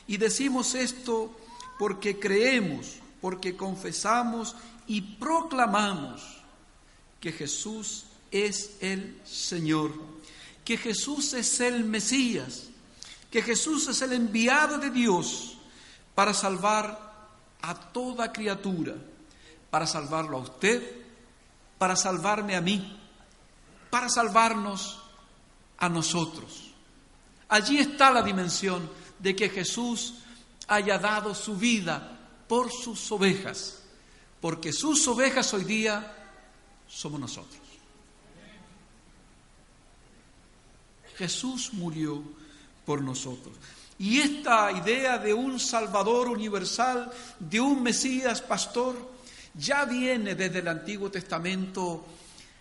Y 0.08 0.17
decimos 0.17 0.76
esto 0.76 1.36
porque 1.78 2.20
creemos 2.20 3.02
porque 3.22 3.56
confesamos 3.56 4.56
y 4.88 5.02
proclamamos 5.02 6.22
que 7.20 7.32
Jesús 7.32 8.06
es 8.32 8.78
el 8.80 9.20
Señor, 9.26 9.91
que 10.63 10.78
Jesús 10.78 11.34
es 11.34 11.60
el 11.60 11.84
Mesías, 11.84 12.67
que 13.32 13.41
Jesús 13.41 13.88
es 13.88 14.02
el 14.02 14.13
enviado 14.13 14.78
de 14.78 14.91
Dios 14.91 15.57
para 16.17 16.34
salvar 16.34 16.97
a 17.62 17.75
toda 17.75 18.34
criatura, 18.34 18.95
para 19.69 19.86
salvarlo 19.86 20.38
a 20.38 20.41
usted, 20.41 20.82
para 21.77 21.95
salvarme 21.95 22.56
a 22.56 22.62
mí, 22.62 22.99
para 23.91 24.10
salvarnos 24.10 24.97
a 25.77 25.88
nosotros. 25.88 26.73
Allí 27.47 27.77
está 27.77 28.10
la 28.10 28.23
dimensión 28.23 28.89
de 29.19 29.36
que 29.36 29.47
Jesús 29.49 30.15
haya 30.67 30.97
dado 30.97 31.36
su 31.36 31.56
vida 31.56 32.17
por 32.47 32.71
sus 32.71 33.12
ovejas, 33.12 33.84
porque 34.41 34.73
sus 34.73 35.08
ovejas 35.08 35.53
hoy 35.53 35.65
día 35.65 36.15
somos 36.88 37.19
nosotros. 37.19 37.62
Jesús 41.15 41.73
murió 41.73 42.23
por 42.88 43.03
nosotros. 43.03 43.56
Y 43.99 44.19
esta 44.19 44.71
idea 44.71 45.17
de 45.17 45.33
un 45.33 45.60
Salvador 45.60 46.27
universal, 46.27 47.12
de 47.39 47.60
un 47.60 47.81
Mesías 47.81 48.41
pastor, 48.41 48.95
ya 49.55 49.86
viene 49.86 50.36
desde 50.36 50.60
el 50.60 50.67
Antiguo 50.67 51.10
Testamento 51.10 52.05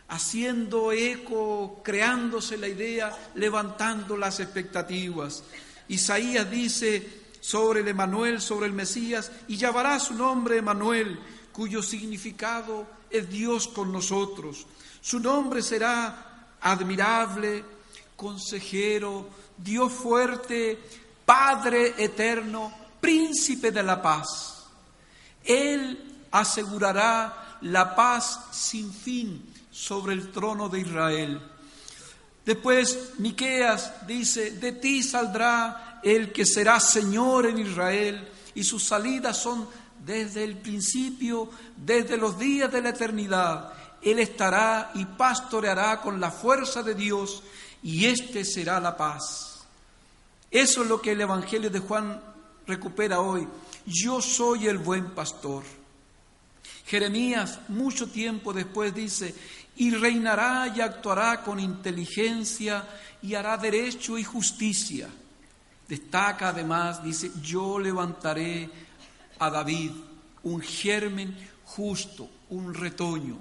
haciendo 0.08 0.92
eco, 0.92 1.80
creándose 1.82 2.56
la 2.56 2.68
idea, 2.68 3.14
levantando 3.34 4.16
las 4.16 4.40
expectativas. 4.40 5.42
Isaías 5.88 6.50
dice, 6.50 7.26
sobre 7.40 7.80
el 7.80 7.88
Emanuel, 7.88 8.40
sobre 8.40 8.66
el 8.66 8.72
Mesías, 8.72 9.30
y 9.48 9.56
llamará 9.56 9.98
su 10.00 10.14
nombre 10.14 10.58
Emanuel, 10.58 11.18
cuyo 11.52 11.82
significado 11.82 12.86
es 13.10 13.28
Dios 13.28 13.68
con 13.68 13.92
nosotros. 13.92 14.66
Su 15.00 15.20
nombre 15.20 15.62
será 15.62 16.56
admirable, 16.60 17.64
consejero, 18.16 19.28
Dios 19.56 19.92
fuerte, 19.92 20.78
Padre 21.26 21.94
eterno, 21.98 22.72
príncipe 23.00 23.72
de 23.72 23.82
la 23.82 24.00
paz. 24.00 24.68
Él 25.44 26.26
asegurará 26.30 27.58
la 27.62 27.94
paz 27.94 28.46
sin 28.52 28.92
fin 28.92 29.44
sobre 29.70 30.14
el 30.14 30.30
trono 30.30 30.68
de 30.68 30.80
Israel. 30.80 31.40
Después 32.44 33.14
Miqueas 33.18 34.06
dice, 34.06 34.52
de 34.52 34.72
ti 34.72 35.02
saldrá 35.02 35.98
el 36.02 36.32
que 36.32 36.46
será 36.46 36.78
Señor 36.78 37.46
en 37.46 37.58
Israel 37.58 38.28
y 38.54 38.62
sus 38.62 38.84
salidas 38.84 39.36
son 39.36 39.68
desde 40.04 40.44
el 40.44 40.56
principio, 40.58 41.50
desde 41.76 42.16
los 42.16 42.38
días 42.38 42.70
de 42.70 42.82
la 42.82 42.90
eternidad. 42.90 43.72
Él 44.00 44.20
estará 44.20 44.92
y 44.94 45.04
pastoreará 45.04 46.00
con 46.00 46.20
la 46.20 46.30
fuerza 46.30 46.84
de 46.84 46.94
Dios 46.94 47.42
y 47.82 48.06
este 48.06 48.44
será 48.44 48.78
la 48.78 48.96
paz. 48.96 49.55
Eso 50.56 50.82
es 50.82 50.88
lo 50.88 51.02
que 51.02 51.12
el 51.12 51.20
Evangelio 51.20 51.68
de 51.68 51.80
Juan 51.80 52.18
recupera 52.66 53.20
hoy. 53.20 53.46
Yo 53.84 54.22
soy 54.22 54.68
el 54.68 54.78
buen 54.78 55.10
pastor. 55.10 55.62
Jeremías 56.86 57.60
mucho 57.68 58.08
tiempo 58.08 58.54
después 58.54 58.94
dice, 58.94 59.34
y 59.76 59.90
reinará 59.90 60.72
y 60.74 60.80
actuará 60.80 61.42
con 61.42 61.60
inteligencia 61.60 62.88
y 63.20 63.34
hará 63.34 63.58
derecho 63.58 64.16
y 64.16 64.24
justicia. 64.24 65.10
Destaca 65.86 66.48
además, 66.48 67.04
dice, 67.04 67.32
yo 67.42 67.78
levantaré 67.78 68.70
a 69.38 69.50
David 69.50 69.90
un 70.42 70.62
germen 70.62 71.36
justo, 71.66 72.30
un 72.48 72.72
retoño. 72.72 73.36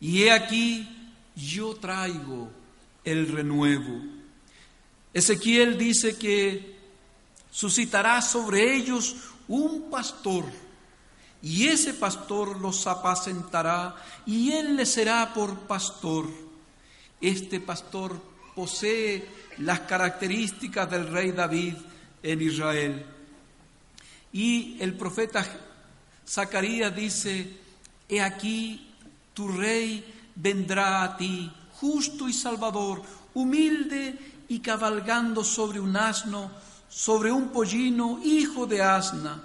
y 0.00 0.22
he 0.22 0.32
aquí 0.32 1.12
yo 1.36 1.74
traigo 1.74 2.50
el 3.04 3.28
renuevo. 3.28 4.13
Ezequiel 5.14 5.78
dice 5.78 6.18
que 6.18 6.74
suscitará 7.50 8.20
sobre 8.20 8.74
ellos 8.74 9.14
un 9.46 9.88
pastor 9.88 10.44
y 11.40 11.68
ese 11.68 11.94
pastor 11.94 12.58
los 12.60 12.86
apacentará 12.86 13.94
y 14.26 14.52
él 14.52 14.76
les 14.76 14.90
será 14.90 15.32
por 15.32 15.60
pastor. 15.60 16.26
Este 17.20 17.60
pastor 17.60 18.20
posee 18.54 19.28
las 19.58 19.80
características 19.80 20.90
del 20.90 21.06
rey 21.06 21.32
David 21.32 21.74
en 22.22 22.40
Israel. 22.40 23.06
Y 24.32 24.78
el 24.80 24.94
profeta 24.94 25.46
Zacarías 26.26 26.96
dice, 26.96 27.58
he 28.08 28.20
aquí 28.20 28.90
tu 29.34 29.48
rey 29.48 30.02
vendrá 30.34 31.02
a 31.02 31.16
ti, 31.16 31.52
justo 31.74 32.26
y 32.26 32.32
salvador, 32.32 33.02
humilde 33.34 34.18
y 34.48 34.60
cabalgando 34.60 35.44
sobre 35.44 35.80
un 35.80 35.96
asno, 35.96 36.50
sobre 36.88 37.32
un 37.32 37.48
pollino, 37.48 38.20
hijo 38.22 38.66
de 38.66 38.82
asna 38.82 39.42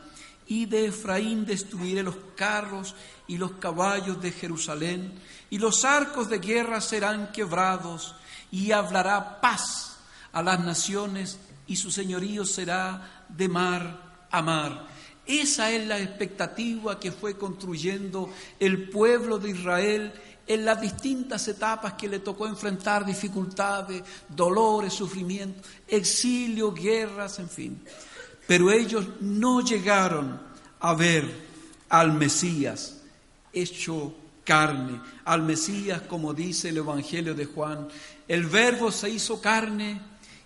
y 0.49 0.65
de 0.65 0.87
Efraín 0.87 1.45
destruiré 1.45 2.01
los 2.01 2.15
carros 2.35 2.95
y 3.27 3.37
los 3.37 3.53
caballos 3.53 4.19
de 4.19 4.31
Jerusalén, 4.31 5.13
y 5.51 5.59
los 5.59 5.85
arcos 5.85 6.27
de 6.27 6.39
guerra 6.39 6.81
serán 6.81 7.31
quebrados, 7.31 8.15
y 8.51 8.71
hablará 8.71 9.39
paz 9.41 9.97
a 10.33 10.41
las 10.41 10.59
naciones, 10.59 11.37
y 11.67 11.75
su 11.75 11.91
señorío 11.91 12.45
será 12.45 13.25
de 13.29 13.47
mar 13.47 14.25
a 14.31 14.41
mar. 14.41 14.87
Esa 15.27 15.69
es 15.69 15.85
la 15.85 15.99
expectativa 15.99 16.99
que 16.99 17.11
fue 17.11 17.37
construyendo 17.37 18.33
el 18.59 18.89
pueblo 18.89 19.37
de 19.37 19.51
Israel 19.51 20.11
en 20.49 20.65
las 20.65 20.81
distintas 20.81 21.47
etapas 21.47 21.93
que 21.93 22.09
le 22.09 22.19
tocó 22.19 22.47
enfrentar 22.47 23.05
dificultades, 23.05 24.01
dolores, 24.27 24.91
sufrimientos, 24.93 25.63
exilio, 25.87 26.73
guerras, 26.73 27.37
en 27.37 27.47
fin. 27.47 27.79
Pero 28.47 28.71
ellos 28.71 29.05
no 29.21 29.61
llegaron 29.61 30.41
a 30.79 30.95
ver 30.95 31.31
al 31.89 32.13
Mesías 32.13 32.97
hecho 33.53 34.15
carne, 34.43 34.99
al 35.25 35.43
Mesías 35.43 36.01
como 36.01 36.33
dice 36.33 36.69
el 36.69 36.77
Evangelio 36.77 37.35
de 37.35 37.45
Juan. 37.45 37.87
El 38.27 38.47
verbo 38.47 38.91
se 38.91 39.07
hizo 39.07 39.39
carne 39.39 40.01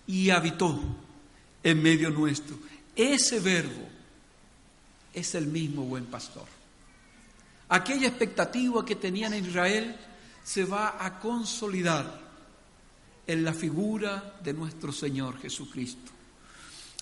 y 0.06 0.28
habitó 0.28 0.78
en 1.62 1.82
medio 1.82 2.10
nuestro. 2.10 2.58
Ese 2.94 3.40
verbo 3.40 3.88
es 5.14 5.34
el 5.34 5.46
mismo 5.46 5.84
buen 5.84 6.04
pastor. 6.04 6.44
Aquella 7.68 8.08
expectativa 8.08 8.84
que 8.84 8.96
tenían 8.96 9.32
en 9.34 9.46
Israel 9.46 9.96
se 10.42 10.64
va 10.64 10.96
a 10.98 11.18
consolidar 11.18 12.20
en 13.26 13.44
la 13.44 13.54
figura 13.54 14.36
de 14.42 14.52
nuestro 14.52 14.92
Señor 14.92 15.38
Jesucristo. 15.38 16.12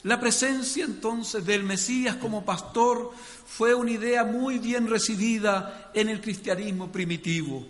La 0.05 0.19
presencia 0.19 0.85
entonces 0.85 1.45
del 1.45 1.63
Mesías 1.63 2.17
como 2.17 2.45
pastor 2.45 3.13
fue 3.47 3.73
una 3.75 3.93
idea 3.93 4.25
muy 4.25 4.59
bien 4.59 4.89
recibida 4.89 5.91
en 5.95 6.09
el 6.09 6.21
cristianismo 6.21 6.91
primitivo. 6.91 7.65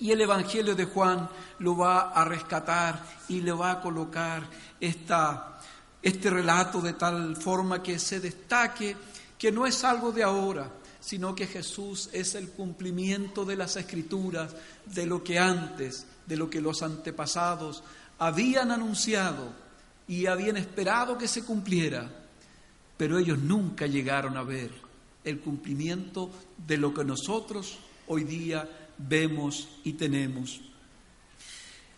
Y 0.00 0.10
el 0.10 0.20
Evangelio 0.20 0.74
de 0.74 0.86
Juan 0.86 1.28
lo 1.60 1.76
va 1.76 2.10
a 2.10 2.24
rescatar 2.24 3.00
y 3.28 3.40
le 3.40 3.52
va 3.52 3.72
a 3.72 3.80
colocar 3.80 4.42
esta, 4.80 5.60
este 6.02 6.30
relato 6.30 6.80
de 6.80 6.94
tal 6.94 7.36
forma 7.36 7.80
que 7.80 8.00
se 8.00 8.18
destaque 8.18 8.96
que 9.38 9.52
no 9.52 9.64
es 9.66 9.84
algo 9.84 10.10
de 10.10 10.24
ahora, 10.24 10.68
sino 11.04 11.34
que 11.34 11.46
Jesús 11.46 12.08
es 12.12 12.34
el 12.34 12.48
cumplimiento 12.48 13.44
de 13.44 13.56
las 13.56 13.76
escrituras, 13.76 14.54
de 14.86 15.04
lo 15.04 15.22
que 15.22 15.38
antes, 15.38 16.06
de 16.24 16.38
lo 16.38 16.48
que 16.48 16.62
los 16.62 16.82
antepasados 16.82 17.82
habían 18.18 18.70
anunciado 18.70 19.52
y 20.08 20.24
habían 20.24 20.56
esperado 20.56 21.18
que 21.18 21.28
se 21.28 21.44
cumpliera, 21.44 22.10
pero 22.96 23.18
ellos 23.18 23.38
nunca 23.38 23.86
llegaron 23.86 24.38
a 24.38 24.44
ver 24.44 24.70
el 25.24 25.40
cumplimiento 25.40 26.30
de 26.66 26.78
lo 26.78 26.94
que 26.94 27.04
nosotros 27.04 27.78
hoy 28.06 28.24
día 28.24 28.66
vemos 28.96 29.68
y 29.84 29.92
tenemos. 29.94 30.62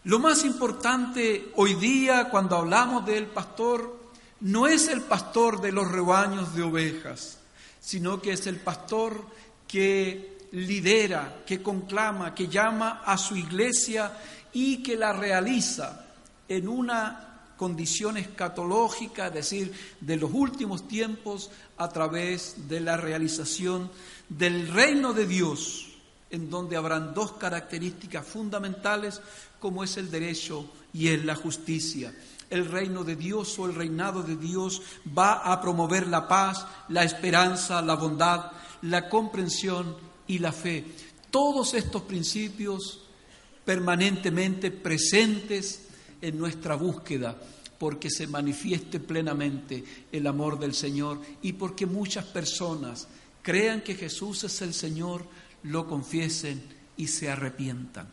Lo 0.03 0.19
más 0.19 0.45
importante 0.45 1.53
hoy 1.55 1.75
día 1.75 2.29
cuando 2.29 2.57
hablamos 2.57 3.07
del 3.07 3.27
pastor 3.27 4.01
no 4.41 4.67
es 4.67 4.89
el 4.89 5.03
pastor 5.03 5.61
de 5.61 5.71
los 5.71 5.91
rebaños 5.91 6.57
de 6.57 6.63
ovejas, 6.65 7.39
sino 7.87 8.21
que 8.21 8.33
es 8.33 8.49
el 8.49 8.57
pastor 8.57 9.25
que 9.69 10.39
lidera, 10.51 11.45
que 11.47 11.63
conclama, 11.63 12.35
que 12.35 12.49
llama 12.49 13.03
a 13.07 13.17
su 13.17 13.37
iglesia 13.37 14.11
y 14.53 14.83
que 14.83 14.97
la 14.97 15.13
realiza 15.13 16.05
en 16.49 16.67
una 16.67 17.53
condición 17.57 18.17
escatológica, 18.17 19.29
es 19.29 19.35
decir, 19.35 19.73
de 20.01 20.17
los 20.17 20.33
últimos 20.35 20.89
tiempos 20.89 21.53
a 21.77 21.89
través 21.89 22.69
de 22.69 22.81
la 22.81 22.97
realización 22.97 23.89
del 24.29 24.67
reino 24.67 25.13
de 25.13 25.29
Dios, 25.29 25.87
en 26.31 26.51
donde 26.51 26.77
habrán 26.77 27.15
dos 27.15 27.35
características 27.35 28.27
fundamentales 28.27 29.21
como 29.61 29.85
es 29.85 29.97
el 29.97 30.11
derecho 30.11 30.69
y 30.93 31.07
es 31.07 31.25
la 31.25 31.37
justicia. 31.37 32.13
El 32.49 32.67
reino 32.67 33.03
de 33.05 33.17
Dios 33.17 33.59
o 33.59 33.67
el 33.67 33.75
reinado 33.75 34.23
de 34.23 34.37
Dios 34.37 34.83
va 35.17 35.53
a 35.53 35.61
promover 35.61 36.07
la 36.07 36.29
paz, 36.29 36.67
la 36.89 37.03
esperanza, 37.05 37.83
la 37.83 37.95
bondad, 37.95 38.53
la 38.83 39.09
comprensión 39.09 39.97
y 40.27 40.39
la 40.39 40.53
fe. 40.53 40.85
Todos 41.31 41.75
estos 41.75 42.03
principios 42.03 43.01
permanentemente 43.65 44.71
presentes 44.71 45.89
en 46.23 46.39
nuestra 46.39 46.77
búsqueda 46.77 47.37
porque 47.79 48.11
se 48.11 48.27
manifieste 48.27 49.01
plenamente 49.01 49.85
el 50.11 50.27
amor 50.27 50.59
del 50.59 50.75
Señor 50.75 51.21
y 51.43 51.53
porque 51.53 51.85
muchas 51.85 52.25
personas 52.25 53.09
crean 53.43 53.83
que 53.83 53.95
Jesús 53.95 54.45
es 54.45 54.63
el 54.63 54.73
Señor, 54.73 55.27
lo 55.65 55.87
confiesen 55.87 56.63
y 56.97 57.09
se 57.09 57.31
arrepientan. 57.31 58.09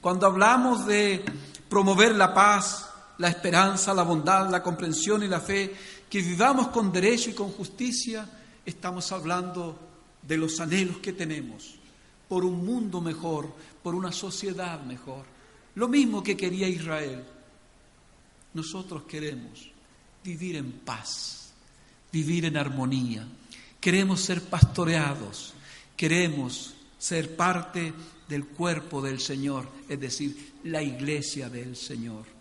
Cuando 0.00 0.26
hablamos 0.26 0.86
de 0.86 1.24
promover 1.68 2.14
la 2.14 2.32
paz, 2.32 2.88
la 3.18 3.28
esperanza, 3.28 3.94
la 3.94 4.02
bondad, 4.02 4.50
la 4.50 4.62
comprensión 4.62 5.22
y 5.22 5.28
la 5.28 5.40
fe, 5.40 5.74
que 6.08 6.22
vivamos 6.22 6.68
con 6.68 6.92
derecho 6.92 7.30
y 7.30 7.34
con 7.34 7.50
justicia, 7.50 8.28
estamos 8.64 9.12
hablando 9.12 9.78
de 10.22 10.36
los 10.36 10.58
anhelos 10.60 10.98
que 10.98 11.12
tenemos 11.12 11.74
por 12.28 12.44
un 12.44 12.64
mundo 12.64 13.00
mejor, 13.00 13.52
por 13.82 13.94
una 13.94 14.12
sociedad 14.12 14.82
mejor. 14.82 15.24
Lo 15.74 15.88
mismo 15.88 16.22
que 16.22 16.36
quería 16.36 16.68
Israel 16.68 17.24
nosotros 18.54 19.04
queremos 19.04 19.70
vivir 20.24 20.56
en 20.56 20.72
paz, 20.72 21.52
vivir 22.12 22.44
en 22.44 22.56
armonía. 22.56 23.26
Queremos 23.80 24.20
ser 24.20 24.42
pastoreados, 24.42 25.54
queremos 25.96 26.74
ser 26.98 27.36
parte 27.36 27.92
del 28.28 28.46
cuerpo 28.46 29.00
del 29.00 29.20
Señor, 29.20 29.68
es 29.88 30.00
decir, 30.00 30.54
la 30.64 30.82
iglesia 30.82 31.48
del 31.48 31.76
Señor. 31.76 32.37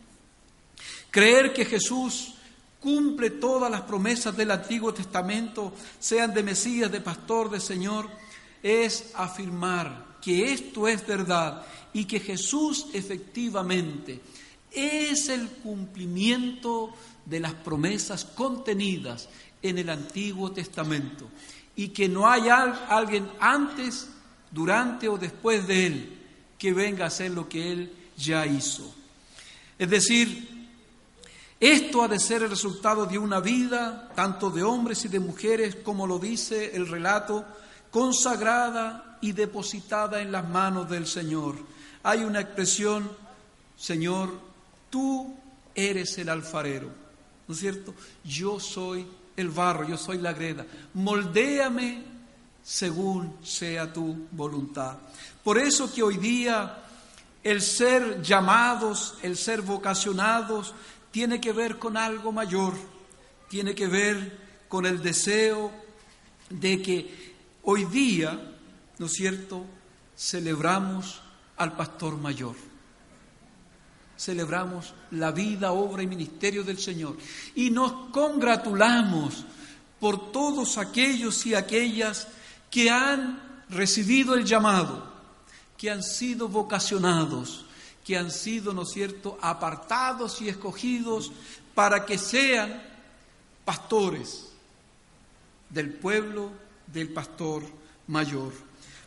Creer 1.12 1.54
que 1.54 1.66
Jesús 1.66 2.34
cumple 2.80 3.32
todas 3.32 3.72
las 3.72 3.82
promesas 3.82 4.36
del 4.38 4.52
Antiguo 4.52 4.94
Testamento, 4.94 5.74
sean 6.00 6.34
de 6.34 6.44
Mesías, 6.44 6.92
de 6.92 7.02
pastor, 7.02 7.50
de 7.50 7.60
Señor, 7.60 8.10
es 8.62 9.12
afirmar 9.16 10.18
que 10.22 10.52
esto 10.52 10.88
es 10.88 11.06
verdad 11.06 11.66
y 11.94 12.06
que 12.06 12.20
Jesús 12.20 12.88
efectivamente 12.94 14.20
es 14.72 15.30
el 15.30 15.48
cumplimiento 15.50 16.94
de 17.26 17.40
las 17.40 17.54
promesas 17.54 18.26
contenidas 18.26 19.30
en 19.62 19.78
el 19.78 19.90
Antiguo 19.90 20.52
Testamento 20.52 21.30
y 21.76 21.90
que 21.90 22.10
no 22.10 22.30
hay 22.30 22.50
alguien 22.50 23.30
antes, 23.40 24.10
durante 24.52 25.10
o 25.10 25.18
después 25.18 25.68
de 25.68 25.88
él 25.88 26.20
que 26.58 26.74
venga 26.74 27.04
a 27.04 27.08
hacer 27.08 27.32
lo 27.32 27.48
que 27.50 27.72
él 27.72 27.92
ya 28.18 28.46
hizo. 28.46 28.94
Es 29.78 29.90
decir, 29.90 30.57
esto 31.60 32.04
ha 32.04 32.08
de 32.08 32.20
ser 32.20 32.44
el 32.44 32.50
resultado 32.50 33.06
de 33.06 33.18
una 33.18 33.40
vida, 33.40 34.12
tanto 34.16 34.50
de 34.50 34.64
hombres 34.64 35.06
y 35.06 35.08
de 35.08 35.20
mujeres, 35.20 35.78
como 35.84 36.06
lo 36.06 36.20
dice 36.20 36.76
el 36.76 36.88
relato, 36.88 37.46
consagrada 37.92 39.18
y 39.22 39.32
depositada 39.32 40.22
en 40.22 40.32
las 40.32 40.48
manos 40.48 40.90
del 40.90 41.08
Señor. 41.08 41.56
Hay 42.04 42.24
una 42.24 42.42
expresión, 42.42 43.10
Señor, 43.76 44.48
Tú 44.90 45.36
eres 45.76 46.18
el 46.18 46.30
alfarero, 46.30 46.90
¿no 47.48 47.54
es 47.54 47.60
cierto? 47.60 47.94
Yo 48.24 48.60
soy 48.60 49.06
el 49.36 49.50
barro, 49.50 49.88
yo 49.88 49.98
soy 49.98 50.18
la 50.18 50.34
greda. 50.34 50.66
Moldéame 50.94 52.04
según 52.64 53.38
sea 53.44 53.92
tu 53.92 54.28
voluntad. 54.32 54.98
Por 55.44 55.58
eso 55.58 55.94
que 55.94 56.04
hoy 56.04 56.18
día 56.18 56.84
el 57.44 57.62
ser 57.62 58.22
llamados, 58.22 59.16
el 59.22 59.38
ser 59.38 59.62
vocacionados, 59.62 60.74
tiene 61.18 61.42
que 61.42 61.52
ver 61.52 61.80
con 61.80 61.98
algo 61.98 62.32
mayor, 62.32 62.76
tiene 63.50 63.74
que 63.74 63.88
ver 63.88 64.66
con 64.68 64.86
el 64.86 65.02
deseo 65.02 65.72
de 66.48 66.80
que 66.80 67.34
hoy 67.64 67.86
día, 67.86 68.40
¿no 69.00 69.08
es 69.08 69.14
cierto?, 69.14 69.66
celebramos 70.16 71.20
al 71.56 71.76
pastor 71.76 72.20
mayor. 72.20 72.56
Celebramos 74.16 74.94
la 75.10 75.32
vida, 75.32 75.72
obra 75.72 76.04
y 76.04 76.06
ministerio 76.06 76.64
del 76.64 76.78
Señor 76.78 77.18
y 77.56 77.72
nos 77.72 78.12
congratulamos 78.12 79.44
por 80.00 80.32
todos 80.32 80.78
aquellos 80.78 81.48
y 81.48 81.56
aquellas 81.56 82.28
que 82.70 82.92
han 82.92 83.64
recibido 83.70 84.36
el 84.36 84.46
llamado, 84.46 85.12
que 85.80 85.90
han 85.90 86.04
sido 86.04 86.48
vocacionados, 86.48 87.66
que 88.08 88.18
han 88.18 88.32
sido, 88.32 88.72
¿no 88.72 88.84
es 88.84 88.92
cierto?, 88.94 89.38
apartados 89.42 90.42
y 90.42 90.48
escogidos 90.48 91.30
para 91.76 92.06
que 92.06 92.18
sean 92.18 92.82
pastores 93.66 94.48
del 95.70 95.94
pueblo 95.94 96.52
del 96.88 97.10
pastor 97.10 97.64
mayor. 98.08 98.54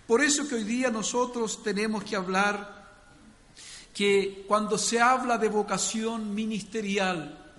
Por 0.06 0.20
eso 0.20 0.46
que 0.46 0.56
hoy 0.56 0.64
día 0.64 0.90
nosotros 0.90 1.62
tenemos 1.62 2.04
que 2.04 2.14
hablar 2.14 2.90
que 3.94 4.44
cuando 4.46 4.76
se 4.76 5.00
habla 5.00 5.38
de 5.38 5.48
vocación 5.48 6.34
ministerial 6.34 7.54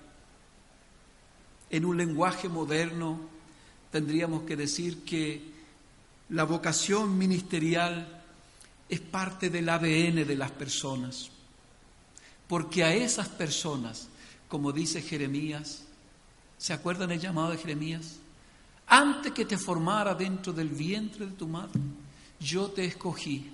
en 1.72 1.86
un 1.86 1.98
lenguaje 1.98 2.50
moderno, 2.50 3.20
tendríamos 3.90 4.44
que 4.44 4.56
decir 4.56 5.04
que 5.04 5.42
la 6.30 6.44
vocación 6.44 7.18
ministerial 7.18 8.21
es 8.92 9.00
parte 9.00 9.50
del 9.50 9.70
ADN 9.70 10.28
de 10.28 10.36
las 10.36 10.52
personas, 10.52 11.30
porque 12.46 12.84
a 12.84 12.94
esas 12.94 13.30
personas, 13.30 14.10
como 14.50 14.74
dice 14.74 15.02
Jeremías, 15.02 15.84
¿se 16.58 16.74
acuerdan 16.74 17.10
el 17.12 17.22
llamado 17.22 17.52
de 17.52 17.58
Jeremías? 17.58 18.18
Antes 18.88 19.32
que 19.32 19.46
te 19.46 19.58
formara 19.58 20.14
dentro 20.14 20.52
del 20.52 20.68
vientre 20.68 21.26
de 21.26 21.32
tu 21.32 21.48
madre, 21.48 21.80
yo 22.38 22.70
te 22.72 22.84
escogí 22.84 23.50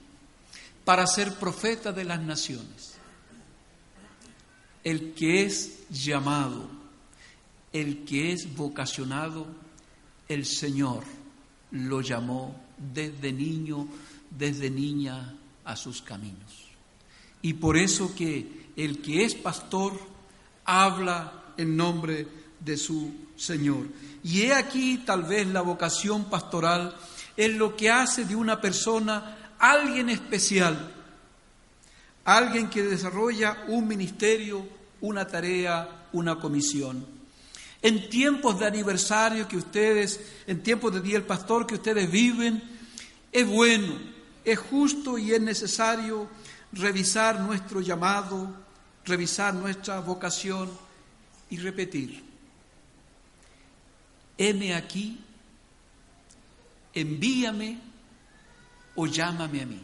para 0.83 1.05
ser 1.05 1.35
profeta 1.35 1.91
de 1.91 2.03
las 2.03 2.19
naciones. 2.19 2.95
El 4.83 5.13
que 5.13 5.43
es 5.43 5.87
llamado, 5.91 6.67
el 7.71 8.05
que 8.05 8.31
es 8.31 8.55
vocacionado, 8.55 9.45
el 10.27 10.47
Señor 10.47 11.03
lo 11.69 12.01
llamó 12.01 12.59
desde 12.75 13.31
niño, 13.31 13.87
desde 14.37 14.69
niña 14.69 15.35
a 15.65 15.75
sus 15.75 16.01
caminos. 16.01 16.67
Y 17.41 17.53
por 17.53 17.77
eso 17.77 18.13
que 18.15 18.67
el 18.75 19.01
que 19.01 19.25
es 19.25 19.35
pastor 19.35 19.93
habla 20.65 21.53
en 21.57 21.75
nombre 21.75 22.27
de 22.59 22.77
su 22.77 23.13
Señor. 23.35 23.87
Y 24.23 24.41
he 24.41 24.53
aquí 24.53 25.03
tal 25.05 25.23
vez 25.23 25.47
la 25.47 25.61
vocación 25.61 26.25
pastoral 26.25 26.95
es 27.35 27.53
lo 27.53 27.75
que 27.75 27.89
hace 27.89 28.25
de 28.25 28.35
una 28.35 28.59
persona 28.59 29.53
alguien 29.59 30.09
especial, 30.09 30.93
alguien 32.25 32.69
que 32.69 32.83
desarrolla 32.83 33.65
un 33.67 33.87
ministerio, 33.87 34.67
una 35.01 35.27
tarea, 35.27 36.07
una 36.13 36.39
comisión. 36.39 37.05
En 37.81 38.09
tiempos 38.09 38.59
de 38.59 38.65
aniversario 38.65 39.47
que 39.47 39.57
ustedes, 39.57 40.19
en 40.47 40.63
tiempos 40.63 40.93
de 40.93 41.01
Día 41.01 41.13
del 41.13 41.27
Pastor 41.27 41.67
que 41.67 41.75
ustedes 41.75 42.09
viven, 42.09 42.61
es 43.31 43.47
bueno, 43.47 44.16
es 44.51 44.59
justo 44.59 45.17
y 45.17 45.33
es 45.33 45.41
necesario 45.41 46.27
revisar 46.71 47.39
nuestro 47.41 47.81
llamado, 47.81 48.51
revisar 49.05 49.53
nuestra 49.53 49.99
vocación 49.99 50.69
y 51.49 51.57
repetir 51.57 52.27
heme 54.37 54.75
aquí, 54.75 55.19
envíame 56.93 57.79
o 58.95 59.07
llámame 59.07 59.61
a 59.61 59.65
mí. 59.65 59.81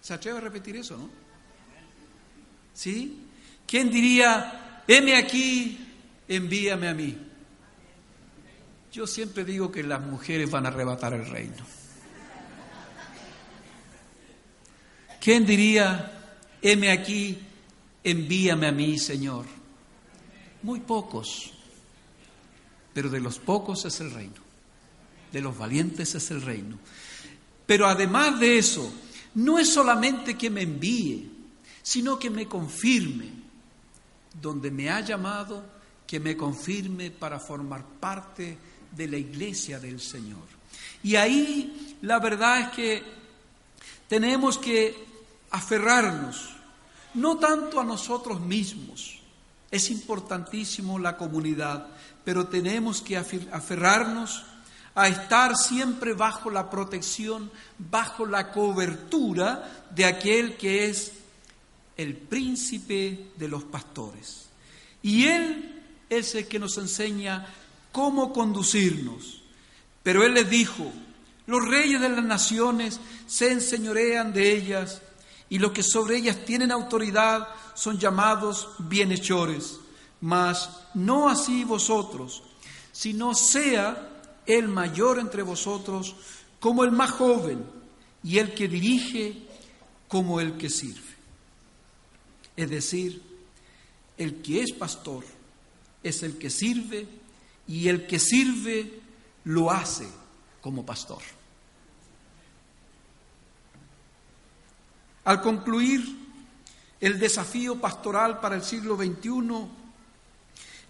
¿Se 0.00 0.14
atreve 0.14 0.38
a 0.38 0.42
repetir 0.42 0.76
eso, 0.76 0.96
no? 0.96 1.08
¿Sí? 2.74 3.24
¿Quién 3.66 3.90
diría, 3.90 4.82
heme 4.86 5.16
aquí, 5.16 5.86
envíame 6.28 6.88
a 6.88 6.94
mí? 6.94 7.18
Yo 8.92 9.06
siempre 9.06 9.44
digo 9.44 9.70
que 9.70 9.82
las 9.82 10.00
mujeres 10.00 10.50
van 10.50 10.66
a 10.66 10.68
arrebatar 10.68 11.12
el 11.12 11.28
reino. 11.28 11.77
¿Quién 15.20 15.44
diría, 15.44 16.34
heme 16.62 16.90
aquí, 16.90 17.38
envíame 18.04 18.66
a 18.66 18.72
mí, 18.72 18.98
Señor? 18.98 19.46
Muy 20.62 20.80
pocos 20.80 21.52
pero 22.98 23.10
de 23.10 23.20
los 23.20 23.38
pocos 23.38 23.84
es 23.84 24.00
el 24.00 24.10
reino, 24.10 24.40
de 25.30 25.40
los 25.40 25.56
valientes 25.56 26.16
es 26.16 26.32
el 26.32 26.42
reino. 26.42 26.80
Pero 27.64 27.86
además 27.86 28.40
de 28.40 28.58
eso, 28.58 28.92
no 29.36 29.56
es 29.60 29.72
solamente 29.72 30.36
que 30.36 30.50
me 30.50 30.62
envíe, 30.62 31.30
sino 31.80 32.18
que 32.18 32.28
me 32.28 32.46
confirme 32.46 33.30
donde 34.42 34.72
me 34.72 34.90
ha 34.90 35.00
llamado, 35.00 35.64
que 36.08 36.18
me 36.18 36.36
confirme 36.36 37.12
para 37.12 37.38
formar 37.38 37.84
parte 37.84 38.58
de 38.90 39.06
la 39.06 39.16
iglesia 39.16 39.78
del 39.78 40.00
Señor. 40.00 40.48
Y 41.04 41.14
ahí 41.14 41.98
la 42.02 42.18
verdad 42.18 42.62
es 42.62 42.68
que 42.70 43.02
tenemos 44.08 44.58
que 44.58 45.06
aferrarnos, 45.50 46.50
no 47.14 47.38
tanto 47.38 47.80
a 47.80 47.84
nosotros 47.84 48.40
mismos, 48.40 49.18
es 49.70 49.90
importantísimo 49.90 50.98
la 50.98 51.16
comunidad, 51.16 51.88
pero 52.24 52.46
tenemos 52.46 53.02
que 53.02 53.16
aferrarnos 53.16 54.44
a 54.94 55.08
estar 55.08 55.56
siempre 55.56 56.12
bajo 56.12 56.50
la 56.50 56.70
protección, 56.70 57.50
bajo 57.78 58.26
la 58.26 58.50
cobertura 58.50 59.86
de 59.94 60.04
aquel 60.04 60.56
que 60.56 60.86
es 60.86 61.12
el 61.96 62.16
príncipe 62.16 63.30
de 63.36 63.48
los 63.48 63.64
pastores. 63.64 64.46
Y 65.02 65.26
Él 65.26 65.82
es 66.08 66.34
el 66.34 66.48
que 66.48 66.58
nos 66.58 66.78
enseña 66.78 67.46
cómo 67.92 68.32
conducirnos. 68.32 69.42
Pero 70.02 70.24
Él 70.24 70.34
les 70.34 70.48
dijo, 70.48 70.90
los 71.46 71.66
reyes 71.66 72.00
de 72.00 72.08
las 72.08 72.24
naciones 72.24 73.00
se 73.26 73.52
enseñorean 73.52 74.32
de 74.32 74.52
ellas 74.52 75.02
y 75.50 75.58
los 75.58 75.72
que 75.72 75.82
sobre 75.82 76.16
ellas 76.16 76.44
tienen 76.44 76.70
autoridad 76.70 77.48
son 77.74 77.98
llamados 77.98 78.70
bienhechores 78.78 79.80
mas 80.20 80.70
no 80.94 81.28
así 81.28 81.64
vosotros, 81.64 82.42
sino 82.92 83.34
sea 83.34 84.20
el 84.46 84.68
mayor 84.68 85.18
entre 85.18 85.42
vosotros 85.42 86.16
como 86.60 86.84
el 86.84 86.92
más 86.92 87.10
joven 87.12 87.64
y 88.24 88.38
el 88.38 88.54
que 88.54 88.68
dirige 88.68 89.46
como 90.08 90.40
el 90.40 90.56
que 90.56 90.70
sirve. 90.70 91.16
Es 92.56 92.70
decir, 92.70 93.22
el 94.16 94.42
que 94.42 94.62
es 94.62 94.72
pastor 94.72 95.24
es 96.02 96.22
el 96.22 96.38
que 96.38 96.50
sirve 96.50 97.06
y 97.68 97.88
el 97.88 98.06
que 98.06 98.18
sirve 98.18 99.00
lo 99.44 99.70
hace 99.70 100.08
como 100.60 100.84
pastor. 100.84 101.22
Al 105.28 105.42
concluir 105.42 106.16
el 106.98 107.18
desafío 107.18 107.78
pastoral 107.78 108.40
para 108.40 108.56
el 108.56 108.62
siglo 108.62 108.96
XXI, 108.96 109.66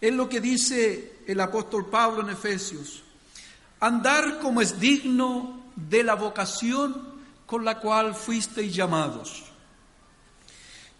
es 0.00 0.14
lo 0.14 0.28
que 0.28 0.40
dice 0.40 1.24
el 1.26 1.40
apóstol 1.40 1.86
Pablo 1.86 2.20
en 2.20 2.30
Efesios. 2.30 3.02
Andar 3.80 4.38
como 4.38 4.60
es 4.60 4.78
digno 4.78 5.60
de 5.74 6.04
la 6.04 6.14
vocación 6.14 7.18
con 7.46 7.64
la 7.64 7.80
cual 7.80 8.14
fuisteis 8.14 8.72
llamados. 8.72 9.42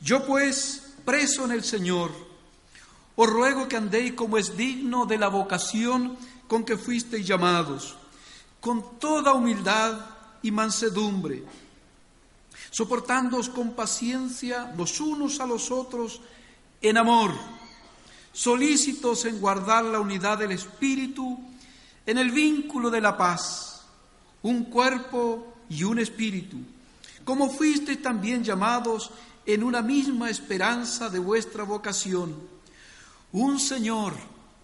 Yo 0.01 0.27
pues, 0.27 0.94
preso 1.05 1.44
en 1.44 1.53
el 1.53 1.62
Señor, 1.62 2.11
os 3.14 3.31
ruego 3.31 3.68
que 3.68 3.77
andéis 3.77 4.14
como 4.14 4.37
es 4.37 4.57
digno 4.57 5.07
de 5.07 5.16
la 5.16 5.29
vocación 5.29 6.18
con 6.48 6.64
que 6.64 6.77
fuisteis 6.77 7.24
llamados, 7.24 7.94
con 8.61 8.98
toda 8.98 9.33
humildad 9.33 9.96
y 10.42 10.51
mansedumbre, 10.51 11.44
soportándoos 12.71 13.49
con 13.49 13.73
paciencia 13.73 14.73
los 14.77 15.01
unos 15.01 15.41
a 15.41 15.47
los 15.47 15.71
otros 15.71 16.21
en 16.81 16.97
amor 16.97 17.33
solícitos 18.39 19.25
en 19.25 19.41
guardar 19.41 19.85
la 19.85 19.99
unidad 19.99 20.39
del 20.39 20.53
Espíritu, 20.53 21.41
en 22.07 22.19
el 22.19 22.31
vínculo 22.31 22.89
de 22.89 23.01
la 23.01 23.17
paz, 23.17 23.83
un 24.43 24.67
cuerpo 24.67 25.55
y 25.69 25.83
un 25.83 25.99
espíritu, 25.99 26.57
como 27.25 27.51
fuisteis 27.51 28.01
también 28.01 28.45
llamados 28.45 29.11
en 29.45 29.65
una 29.65 29.83
misma 29.83 30.31
esperanza 30.31 31.11
de 31.11 31.19
vuestra 31.19 31.65
vocación, 31.65 32.37
un 33.33 33.59
Señor, 33.59 34.15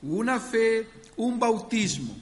una 0.03 0.39
fe, 0.39 0.89
un 1.17 1.41
bautismo. 1.41 2.15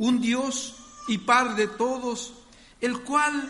Un 0.00 0.18
Dios 0.22 0.76
y 1.08 1.18
Padre 1.18 1.66
de 1.66 1.68
todos, 1.68 2.32
el 2.80 3.00
cual 3.02 3.48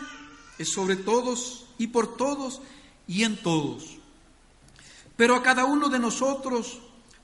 es 0.57 0.69
sobre 0.69 0.97
todos 0.97 1.65
y 1.77 1.87
por 1.87 2.17
todos 2.17 2.61
y 3.07 3.23
en 3.23 3.41
todos. 3.41 3.97
Pero 5.15 5.35
a 5.35 5.41
cada 5.41 5.63
uno 5.63 5.87
de 5.87 5.97
nosotros 5.97 6.79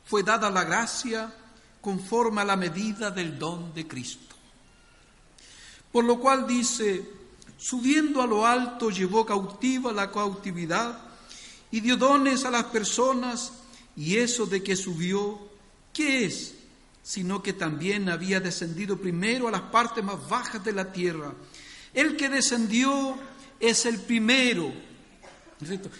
fue 0.05 0.23
dada 0.23 0.49
la 0.49 0.63
gracia 0.63 1.35
conforme 1.81 2.39
a 2.39 2.45
la 2.45 2.55
medida 2.55 3.11
del 3.11 3.37
don 3.37 3.73
de 3.73 3.85
Cristo. 3.85 4.35
Por 5.91 6.05
lo 6.05 6.19
cual 6.19 6.47
dice, 6.47 7.05
subiendo 7.57 8.21
a 8.21 8.27
lo 8.27 8.45
alto 8.45 8.89
llevó 8.89 9.25
cautiva 9.25 9.91
la 9.91 10.09
cautividad 10.09 11.01
y 11.69 11.81
dio 11.81 11.97
dones 11.97 12.45
a 12.45 12.51
las 12.51 12.65
personas 12.65 13.51
y 13.97 14.15
eso 14.15 14.45
de 14.45 14.63
que 14.63 14.77
subió, 14.77 15.37
¿qué 15.91 16.23
es? 16.23 16.53
Sino 17.07 17.41
que 17.41 17.53
también 17.53 18.09
había 18.09 18.41
descendido 18.41 18.97
primero 18.97 19.47
a 19.47 19.51
las 19.51 19.61
partes 19.61 20.03
más 20.03 20.27
bajas 20.27 20.61
de 20.65 20.73
la 20.73 20.91
tierra. 20.91 21.31
El 21.93 22.17
que 22.17 22.27
descendió 22.27 23.15
es 23.61 23.85
el 23.85 24.01
primero, 24.01 24.73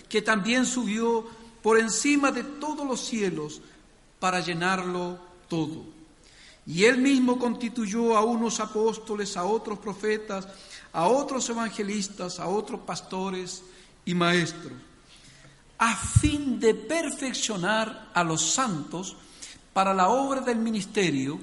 que 0.10 0.22
también 0.22 0.66
subió 0.66 1.26
por 1.64 1.80
encima 1.80 2.32
de 2.32 2.44
todos 2.44 2.86
los 2.86 3.00
cielos 3.06 3.62
para 4.20 4.42
llenarlo 4.42 5.18
todo. 5.48 5.86
Y 6.66 6.84
él 6.84 6.98
mismo 6.98 7.40
constituyó 7.40 8.18
a 8.18 8.26
unos 8.26 8.60
apóstoles, 8.60 9.38
a 9.38 9.46
otros 9.46 9.80
profetas, 9.80 10.46
a 10.92 11.08
otros 11.08 11.48
evangelistas, 11.50 12.42
a 12.42 12.48
otros 12.48 12.82
pastores 12.82 13.64
y 14.04 14.14
maestros 14.14 14.74
a 15.78 15.96
fin 15.96 16.60
de 16.60 16.74
perfeccionar 16.74 18.10
a 18.14 18.24
los 18.24 18.42
santos 18.42 19.16
para 19.78 19.94
la 19.94 20.10
obra 20.10 20.42
del 20.42 20.58
ministerio, 20.58 21.40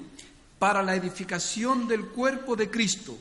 para 0.58 0.82
la 0.82 0.96
edificación 0.96 1.86
del 1.86 2.06
cuerpo 2.06 2.56
de 2.56 2.68
Cristo, 2.68 3.16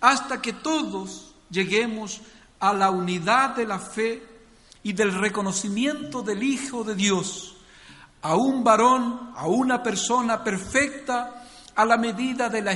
hasta 0.00 0.40
que 0.40 0.52
todos 0.52 1.34
lleguemos 1.50 2.20
a 2.60 2.72
la 2.72 2.92
unidad 2.92 3.56
de 3.56 3.66
la 3.66 3.80
fe 3.80 4.22
y 4.84 4.92
del 4.92 5.12
reconocimiento 5.12 6.22
del 6.22 6.44
Hijo 6.44 6.84
de 6.84 6.94
Dios, 6.94 7.56
a 8.22 8.36
un 8.36 8.62
varón, 8.62 9.32
a 9.34 9.48
una 9.48 9.82
persona 9.82 10.44
perfecta, 10.44 11.48
a 11.74 11.84
la 11.84 11.96
medida 11.96 12.48
de 12.48 12.62
la, 12.62 12.74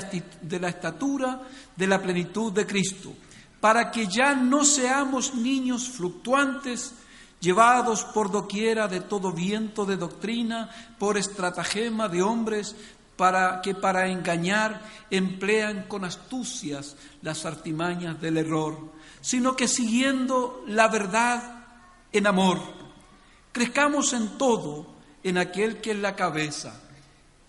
estatura 0.69 1.43
de 1.77 1.87
la 1.87 2.03
plenitud 2.03 2.53
de 2.53 2.67
Cristo, 2.67 3.15
para 3.61 3.93
que 3.93 4.09
ya 4.09 4.35
no 4.35 4.65
seamos 4.65 5.33
niños 5.33 5.89
fluctuantes, 5.89 6.93
llevados 7.41 8.05
por 8.05 8.31
doquiera 8.31 8.89
de 8.89 9.01
todo 9.01 9.33
viento 9.33 9.85
de 9.85 9.97
doctrina, 9.97 10.71
por 10.99 11.17
estratagema 11.17 12.09
de 12.09 12.23
hombres, 12.23 12.75
para 13.17 13.61
que 13.63 13.75
para 13.75 14.09
engañar 14.09 14.81
emplean 15.11 15.87
con 15.89 16.05
astucias 16.05 16.97
las 17.23 17.45
artimañas 17.45 18.21
del 18.21 18.37
error, 18.37 18.79
sino 19.21 19.57
que 19.57 19.67
siguiendo 19.67 20.63
la 20.69 20.87
verdad 20.87 21.65
en 22.13 22.27
amor, 22.29 22.61
crezcamos 23.51 24.13
en 24.13 24.39
todo 24.39 24.87
en 25.25 25.37
aquel 25.37 25.81
que 25.81 25.91
es 25.91 25.99
la 25.99 26.15
cabeza, 26.15 26.81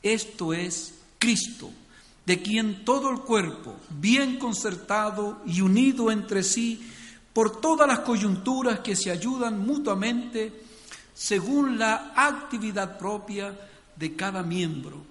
esto 0.02 0.54
es 0.54 0.96
Cristo, 1.20 1.70
de 2.26 2.42
quien 2.42 2.84
todo 2.84 3.12
el 3.12 3.20
cuerpo, 3.20 3.76
bien 3.90 4.40
concertado 4.40 5.42
y 5.46 5.62
unido 5.62 6.12
entre 6.12 6.44
sí, 6.44 6.92
por 7.34 7.62
todas 7.62 7.88
las 7.88 8.00
coyunturas 8.00 8.80
que 8.80 8.96
se 8.96 9.12
ayudan 9.12 9.66
mutuamente 9.66 10.64
según 11.14 11.78
la 11.78 12.14
actividad 12.16 12.98
propia 12.98 13.54
de 13.96 14.16
cada 14.16 14.42
miembro, 14.42 15.04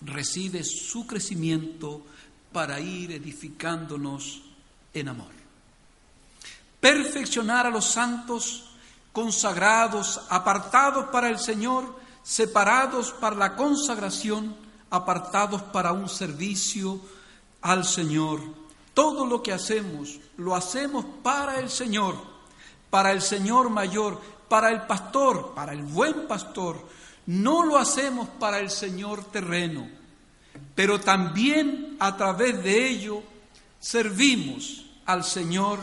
recibe 0.00 0.62
su 0.62 1.06
crecimiento 1.06 2.02
para 2.52 2.78
ir 2.78 3.10
edificándonos 3.12 4.42
en 4.92 5.08
amor. 5.08 5.32
Perfeccionar 6.78 7.66
a 7.66 7.70
los 7.70 7.86
santos 7.86 8.70
consagrados, 9.12 10.20
apartados 10.28 11.06
para 11.06 11.28
el 11.28 11.38
Señor, 11.38 11.98
separados 12.22 13.10
para 13.12 13.36
la 13.36 13.56
consagración, 13.56 14.54
apartados 14.90 15.62
para 15.62 15.92
un 15.92 16.08
servicio 16.08 17.00
al 17.60 17.84
Señor 17.84 18.63
todo 18.94 19.26
lo 19.26 19.42
que 19.42 19.52
hacemos, 19.52 20.20
lo 20.36 20.54
hacemos 20.54 21.04
para 21.22 21.58
el 21.58 21.68
Señor, 21.68 22.16
para 22.90 23.12
el 23.12 23.20
Señor 23.20 23.68
mayor, 23.68 24.20
para 24.48 24.70
el 24.70 24.82
pastor, 24.82 25.52
para 25.54 25.72
el 25.72 25.82
buen 25.82 26.26
pastor. 26.26 26.76
No 27.26 27.64
lo 27.64 27.76
hacemos 27.76 28.28
para 28.38 28.60
el 28.60 28.70
Señor 28.70 29.24
terreno, 29.24 29.88
pero 30.74 31.00
también 31.00 31.96
a 31.98 32.16
través 32.16 32.62
de 32.62 32.88
ello 32.88 33.22
servimos 33.80 34.86
al 35.06 35.24
Señor, 35.24 35.80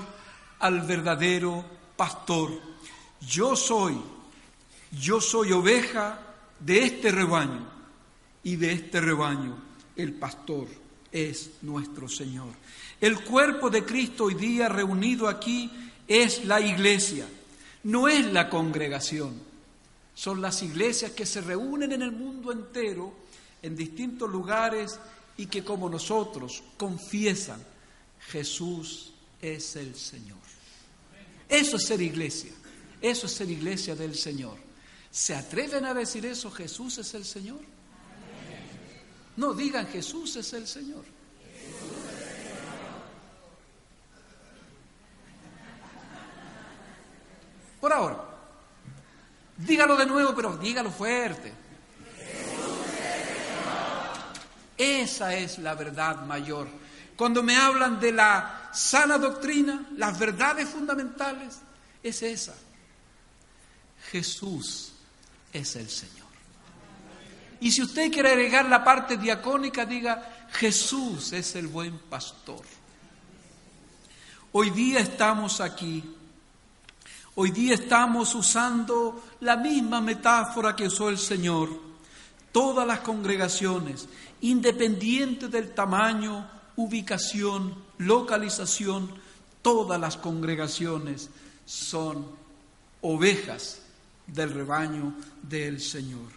al 0.60 0.82
verdadero 0.82 1.66
pastor. 1.98 2.52
Yo 3.20 3.56
soy, 3.56 4.02
yo 4.92 5.20
soy 5.20 5.52
oveja 5.52 6.20
de 6.60 6.84
este 6.86 7.12
rebaño 7.12 7.68
y 8.44 8.56
de 8.56 8.74
este 8.74 9.02
rebaño 9.02 9.58
el 9.96 10.14
pastor 10.14 10.68
es 11.12 11.52
nuestro 11.62 12.08
Señor. 12.08 12.54
El 13.02 13.24
cuerpo 13.24 13.72
de 13.72 13.84
Cristo 13.84 14.26
hoy 14.26 14.36
día 14.36 14.70
reunido 14.70 15.28
aquí 15.28 15.72
es 16.08 16.46
la 16.46 16.62
iglesia, 16.62 17.28
no 17.84 18.08
es 18.08 18.32
la 18.32 18.48
congregación. 18.48 19.42
Son 20.14 20.40
las 20.40 20.62
iglesias 20.62 21.12
que 21.12 21.26
se 21.26 21.42
reúnen 21.42 21.92
en 21.94 22.04
el 22.04 22.12
mundo 22.12 22.52
entero, 22.52 23.12
en 23.64 23.76
distintos 23.76 24.30
lugares, 24.30 25.00
y 25.36 25.48
que 25.48 25.64
como 25.64 25.90
nosotros 25.90 26.62
confiesan, 26.78 27.66
Jesús 28.28 29.14
es 29.42 29.76
el 29.78 29.96
Señor. 29.96 30.38
Eso 31.50 31.78
es 31.78 31.86
ser 31.86 32.02
iglesia, 32.02 32.52
eso 33.02 33.26
es 33.26 33.32
ser 33.32 33.50
iglesia 33.50 33.96
del 33.96 34.14
Señor. 34.14 34.58
¿Se 35.10 35.34
atreven 35.34 35.86
a 35.86 35.96
decir 35.96 36.24
eso? 36.28 36.52
Jesús 36.52 37.00
es 37.00 37.16
el 37.16 37.26
Señor. 37.26 37.62
No 39.38 39.54
digan 39.54 39.88
Jesús 39.88 40.36
es 40.36 40.54
el 40.54 40.68
Señor. 40.68 41.04
Por 47.82 47.92
ahora. 47.92 48.24
Dígalo 49.58 49.98
de 49.98 50.06
nuevo, 50.06 50.34
pero 50.36 50.56
dígalo 50.56 50.92
fuerte. 50.92 51.52
Esa 54.78 55.36
es 55.36 55.60
la 55.60 55.76
verdad 55.76 56.24
mayor. 56.26 56.68
Cuando 57.16 57.44
me 57.44 57.58
hablan 57.58 58.00
de 58.00 58.12
la 58.12 58.70
sana 58.72 59.18
doctrina, 59.18 59.88
las 59.98 60.18
verdades 60.18 60.70
fundamentales, 60.70 61.60
es 62.02 62.24
esa. 62.24 62.54
Jesús 64.12 64.94
es 65.52 65.76
el 65.76 65.90
Señor. 65.90 66.28
Y 67.60 67.72
si 67.72 67.84
usted 67.84 68.12
quiere 68.12 68.32
agregar 68.32 68.66
la 68.66 68.84
parte 68.84 69.18
diacónica, 69.18 69.86
diga, 69.86 70.48
Jesús 70.52 71.32
es 71.34 71.56
el 71.56 71.68
buen 71.68 71.98
pastor. 71.98 72.64
Hoy 74.52 74.72
día 74.72 75.00
estamos 75.00 75.62
aquí 75.62 76.16
Hoy 77.34 77.52
día 77.52 77.76
estamos 77.76 78.36
usando 78.36 79.24
la 79.40 79.56
misma 79.56 80.02
metáfora 80.02 80.76
que 80.76 80.88
usó 80.88 81.08
el 81.08 81.18
Señor. 81.18 81.70
Todas 82.52 82.86
las 82.86 83.00
congregaciones, 83.00 84.10
independiente 84.42 85.48
del 85.48 85.74
tamaño, 85.74 86.46
ubicación, 86.76 87.74
localización, 88.00 89.10
todas 89.62 89.98
las 89.98 90.18
congregaciones 90.18 91.30
son 91.66 92.28
ovejas 93.00 93.80
del 94.28 94.52
rebaño 94.52 95.16
del 95.42 95.80
Señor. 95.80 96.28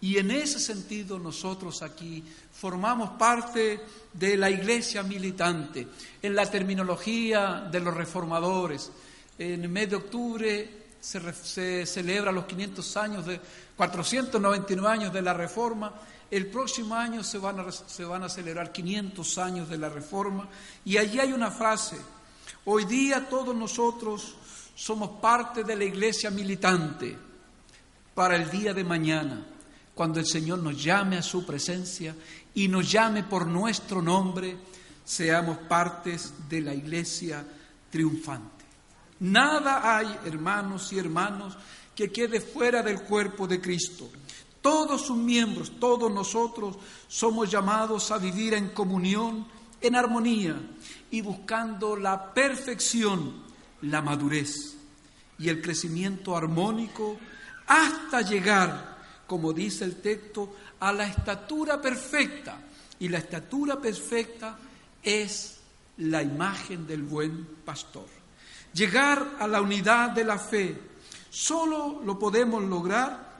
Y 0.00 0.18
en 0.18 0.32
ese 0.32 0.58
sentido 0.58 1.20
nosotros 1.20 1.80
aquí 1.80 2.24
formamos 2.52 3.10
parte 3.10 3.80
de 4.12 4.36
la 4.36 4.50
iglesia 4.50 5.04
militante, 5.04 5.86
en 6.20 6.34
la 6.34 6.50
terminología 6.50 7.68
de 7.70 7.78
los 7.78 7.94
reformadores, 7.94 8.90
en 9.40 9.64
el 9.64 9.70
mes 9.70 9.88
de 9.88 9.96
octubre 9.96 10.68
se, 11.00 11.86
celebra 11.86 12.30
los 12.30 12.44
500 12.44 12.96
años 12.98 13.24
de 13.24 13.40
499 13.74 14.86
años 14.86 15.12
de 15.14 15.22
la 15.22 15.32
Reforma. 15.32 15.94
El 16.30 16.48
próximo 16.48 16.94
año 16.94 17.24
se 17.24 17.38
van, 17.38 17.58
a, 17.58 17.72
se 17.72 18.04
van 18.04 18.22
a 18.22 18.28
celebrar 18.28 18.70
500 18.70 19.38
años 19.38 19.68
de 19.70 19.78
la 19.78 19.88
Reforma 19.88 20.46
y 20.84 20.98
allí 20.98 21.18
hay 21.18 21.32
una 21.32 21.50
frase. 21.50 21.96
Hoy 22.66 22.84
día 22.84 23.28
todos 23.30 23.56
nosotros 23.56 24.36
somos 24.76 25.20
parte 25.22 25.64
de 25.64 25.74
la 25.74 25.84
iglesia 25.84 26.30
militante 26.30 27.16
para 28.14 28.36
el 28.36 28.50
día 28.50 28.74
de 28.74 28.84
mañana, 28.84 29.46
cuando 29.94 30.20
el 30.20 30.26
Señor 30.26 30.58
nos 30.58 30.82
llame 30.82 31.16
a 31.16 31.22
su 31.22 31.46
presencia 31.46 32.14
y 32.54 32.68
nos 32.68 32.92
llame 32.92 33.22
por 33.22 33.46
nuestro 33.46 34.02
nombre, 34.02 34.58
seamos 35.02 35.56
partes 35.66 36.34
de 36.46 36.60
la 36.60 36.74
iglesia 36.74 37.42
triunfante. 37.90 38.59
Nada 39.20 39.96
hay, 39.96 40.18
hermanos 40.24 40.92
y 40.92 40.98
hermanos, 40.98 41.56
que 41.94 42.10
quede 42.10 42.40
fuera 42.40 42.82
del 42.82 43.02
cuerpo 43.02 43.46
de 43.46 43.60
Cristo. 43.60 44.08
Todos 44.62 45.02
sus 45.06 45.16
miembros, 45.16 45.72
todos 45.78 46.10
nosotros 46.10 46.76
somos 47.08 47.50
llamados 47.50 48.10
a 48.10 48.18
vivir 48.18 48.54
en 48.54 48.70
comunión, 48.70 49.46
en 49.80 49.94
armonía 49.94 50.56
y 51.10 51.20
buscando 51.20 51.96
la 51.96 52.32
perfección, 52.32 53.42
la 53.82 54.02
madurez 54.02 54.76
y 55.38 55.48
el 55.48 55.62
crecimiento 55.62 56.36
armónico 56.36 57.18
hasta 57.66 58.22
llegar, 58.22 58.98
como 59.26 59.52
dice 59.52 59.84
el 59.84 59.96
texto, 60.00 60.54
a 60.80 60.92
la 60.92 61.06
estatura 61.06 61.80
perfecta. 61.80 62.58
Y 62.98 63.08
la 63.08 63.18
estatura 63.18 63.80
perfecta 63.80 64.58
es 65.02 65.58
la 65.98 66.22
imagen 66.22 66.86
del 66.86 67.02
buen 67.02 67.46
pastor. 67.64 68.19
Llegar 68.72 69.36
a 69.38 69.46
la 69.46 69.60
unidad 69.60 70.10
de 70.10 70.24
la 70.24 70.38
fe 70.38 70.80
solo 71.28 72.02
lo 72.04 72.18
podemos 72.18 72.62
lograr 72.62 73.30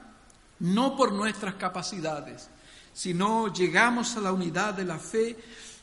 no 0.60 0.96
por 0.96 1.12
nuestras 1.12 1.54
capacidades, 1.54 2.48
sino 2.92 3.52
llegamos 3.52 4.16
a 4.16 4.20
la 4.20 4.32
unidad 4.32 4.74
de 4.74 4.84
la 4.84 4.98
fe 4.98 5.36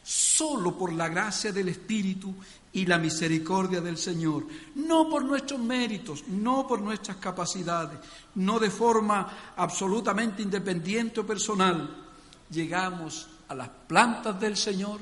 solo 0.03 0.77
por 0.77 0.93
la 0.93 1.09
gracia 1.09 1.51
del 1.51 1.69
Espíritu 1.69 2.33
y 2.73 2.85
la 2.85 2.97
misericordia 2.97 3.81
del 3.81 3.97
Señor, 3.97 4.45
no 4.75 5.09
por 5.09 5.23
nuestros 5.25 5.59
méritos, 5.59 6.27
no 6.27 6.67
por 6.67 6.81
nuestras 6.81 7.17
capacidades, 7.17 7.99
no 8.35 8.59
de 8.59 8.69
forma 8.69 9.53
absolutamente 9.55 10.43
independiente 10.43 11.21
o 11.21 11.25
personal. 11.25 12.05
Llegamos 12.49 13.27
a 13.47 13.55
las 13.55 13.69
plantas 13.69 14.39
del 14.39 14.55
Señor 14.55 15.01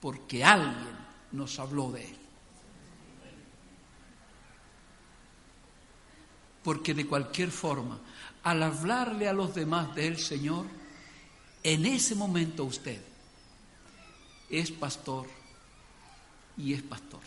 porque 0.00 0.42
alguien 0.42 0.96
nos 1.32 1.58
habló 1.58 1.92
de 1.92 2.08
Él. 2.08 2.23
Porque 6.64 6.94
de 6.94 7.06
cualquier 7.06 7.50
forma, 7.50 7.98
al 8.42 8.62
hablarle 8.62 9.28
a 9.28 9.32
los 9.32 9.54
demás 9.54 9.94
del 9.94 10.18
Señor, 10.18 10.66
en 11.62 11.86
ese 11.86 12.14
momento 12.14 12.64
usted 12.64 13.00
es 14.50 14.70
pastor 14.70 15.26
y 16.56 16.72
es 16.72 16.82
pastor. 16.82 17.20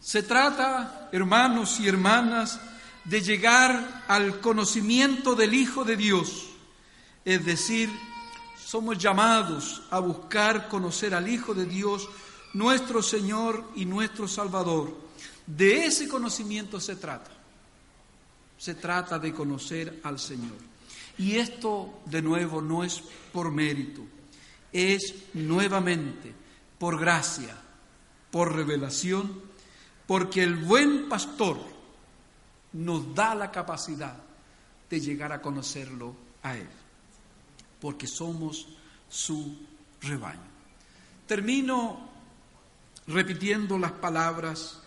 Se 0.00 0.22
trata, 0.22 1.08
hermanos 1.12 1.78
y 1.78 1.88
hermanas, 1.88 2.60
de 3.04 3.20
llegar 3.20 4.04
al 4.08 4.40
conocimiento 4.40 5.34
del 5.34 5.54
Hijo 5.54 5.84
de 5.84 5.96
Dios, 5.96 6.48
es 7.24 7.44
decir, 7.44 7.88
somos 8.64 8.98
llamados 8.98 9.82
a 9.90 10.00
buscar 10.00 10.68
conocer 10.68 11.14
al 11.14 11.28
Hijo 11.28 11.54
de 11.54 11.66
Dios, 11.66 12.08
nuestro 12.54 13.02
Señor 13.02 13.70
y 13.74 13.84
nuestro 13.84 14.28
Salvador. 14.28 14.96
De 15.46 15.86
ese 15.86 16.08
conocimiento 16.08 16.80
se 16.80 16.96
trata. 16.96 17.30
Se 18.58 18.74
trata 18.74 19.18
de 19.18 19.32
conocer 19.32 20.00
al 20.04 20.18
Señor. 20.18 20.56
Y 21.18 21.36
esto, 21.36 22.00
de 22.06 22.22
nuevo, 22.22 22.62
no 22.62 22.84
es 22.84 23.02
por 23.32 23.50
mérito, 23.50 24.02
es 24.72 25.14
nuevamente 25.34 26.32
por 26.78 26.98
gracia, 26.98 27.56
por 28.30 28.54
revelación, 28.54 29.40
porque 30.06 30.42
el 30.42 30.56
buen 30.56 31.08
pastor 31.08 31.58
nos 32.72 33.14
da 33.14 33.34
la 33.34 33.50
capacidad 33.50 34.16
de 34.88 35.00
llegar 35.00 35.32
a 35.32 35.42
conocerlo 35.42 36.14
a 36.42 36.56
Él, 36.56 36.68
porque 37.80 38.06
somos 38.06 38.68
su 39.08 39.58
rebaño. 40.00 40.40
Termino 41.26 42.11
repitiendo 43.06 43.78
las 43.78 43.92
palabras, 43.92 44.78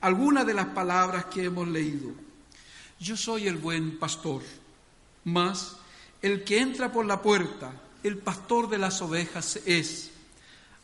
algunas 0.00 0.46
de 0.46 0.54
las 0.54 0.66
palabras 0.66 1.26
que 1.26 1.44
hemos 1.44 1.68
leído. 1.68 2.10
Yo 2.98 3.16
soy 3.16 3.48
el 3.48 3.56
buen 3.56 3.98
pastor, 3.98 4.42
mas 5.24 5.76
el 6.22 6.44
que 6.44 6.60
entra 6.60 6.92
por 6.92 7.06
la 7.06 7.22
puerta, 7.22 7.72
el 8.02 8.18
pastor 8.18 8.68
de 8.68 8.78
las 8.78 9.00
ovejas 9.02 9.60
es. 9.64 10.10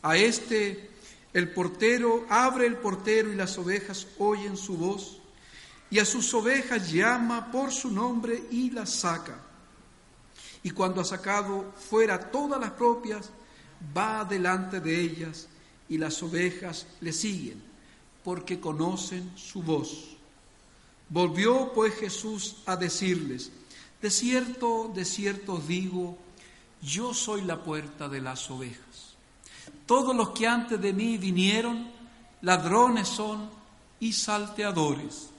A 0.01 0.17
este 0.17 0.89
el 1.33 1.51
portero 1.51 2.25
abre 2.29 2.65
el 2.65 2.77
portero 2.77 3.31
y 3.31 3.35
las 3.35 3.57
ovejas 3.57 4.07
oyen 4.17 4.57
su 4.57 4.77
voz, 4.77 5.19
y 5.89 5.99
a 5.99 6.05
sus 6.05 6.33
ovejas 6.33 6.91
llama 6.91 7.51
por 7.51 7.71
su 7.71 7.91
nombre 7.91 8.43
y 8.51 8.71
las 8.71 8.91
saca. 8.91 9.39
Y 10.63 10.71
cuando 10.71 11.01
ha 11.01 11.05
sacado 11.05 11.73
fuera 11.75 12.31
todas 12.31 12.59
las 12.59 12.71
propias, 12.71 13.29
va 13.95 14.25
delante 14.25 14.79
de 14.79 14.99
ellas, 14.99 15.47
y 15.89 15.97
las 15.97 16.21
ovejas 16.23 16.87
le 17.01 17.13
siguen, 17.13 17.61
porque 18.23 18.59
conocen 18.59 19.31
su 19.35 19.61
voz. 19.63 20.17
Volvió 21.09 21.71
pues 21.73 21.95
Jesús 21.95 22.57
a 22.65 22.75
decirles, 22.75 23.51
de 24.01 24.09
cierto, 24.11 24.91
de 24.93 25.05
cierto 25.05 25.53
os 25.53 25.67
digo, 25.67 26.17
yo 26.81 27.13
soy 27.13 27.41
la 27.41 27.63
puerta 27.63 28.09
de 28.09 28.21
las 28.21 28.49
ovejas. 28.51 29.15
Todos 29.85 30.15
los 30.15 30.29
que 30.31 30.47
antes 30.47 30.79
de 30.79 30.93
mí 30.93 31.17
vinieron, 31.17 31.89
ladrones 32.41 33.07
son 33.07 33.49
y 33.99 34.13
salteadores, 34.13 35.29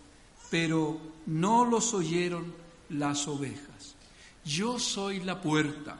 pero 0.50 0.98
no 1.26 1.64
los 1.64 1.94
oyeron 1.94 2.54
las 2.88 3.28
ovejas. 3.28 3.94
Yo 4.44 4.78
soy 4.78 5.20
la 5.20 5.40
puerta. 5.40 5.98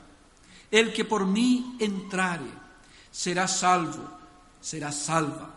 El 0.70 0.92
que 0.92 1.04
por 1.04 1.26
mí 1.26 1.76
entrare 1.78 2.50
será 3.10 3.46
salvo, 3.46 4.17
será 4.68 4.92
salva, 4.92 5.48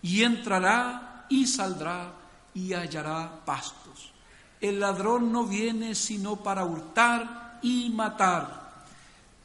y 0.00 0.22
entrará 0.22 1.26
y 1.28 1.46
saldrá 1.46 2.10
y 2.54 2.72
hallará 2.72 3.44
pastos. 3.44 4.12
El 4.58 4.80
ladrón 4.80 5.30
no 5.30 5.44
viene 5.44 5.94
sino 5.94 6.36
para 6.36 6.64
hurtar 6.64 7.58
y 7.60 7.90
matar. 7.90 8.84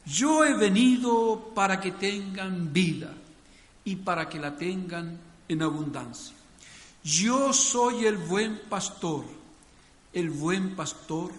Yo 0.06 0.44
he 0.44 0.54
venido 0.54 1.52
para 1.54 1.78
que 1.78 1.92
tengan 1.92 2.72
vida 2.72 3.12
y 3.84 3.96
para 3.96 4.28
que 4.30 4.38
la 4.38 4.56
tengan 4.56 5.18
en 5.46 5.62
abundancia. 5.62 6.34
Yo 7.04 7.52
soy 7.52 8.06
el 8.06 8.16
buen 8.16 8.62
pastor. 8.70 9.24
El 10.12 10.30
buen 10.30 10.74
pastor 10.74 11.32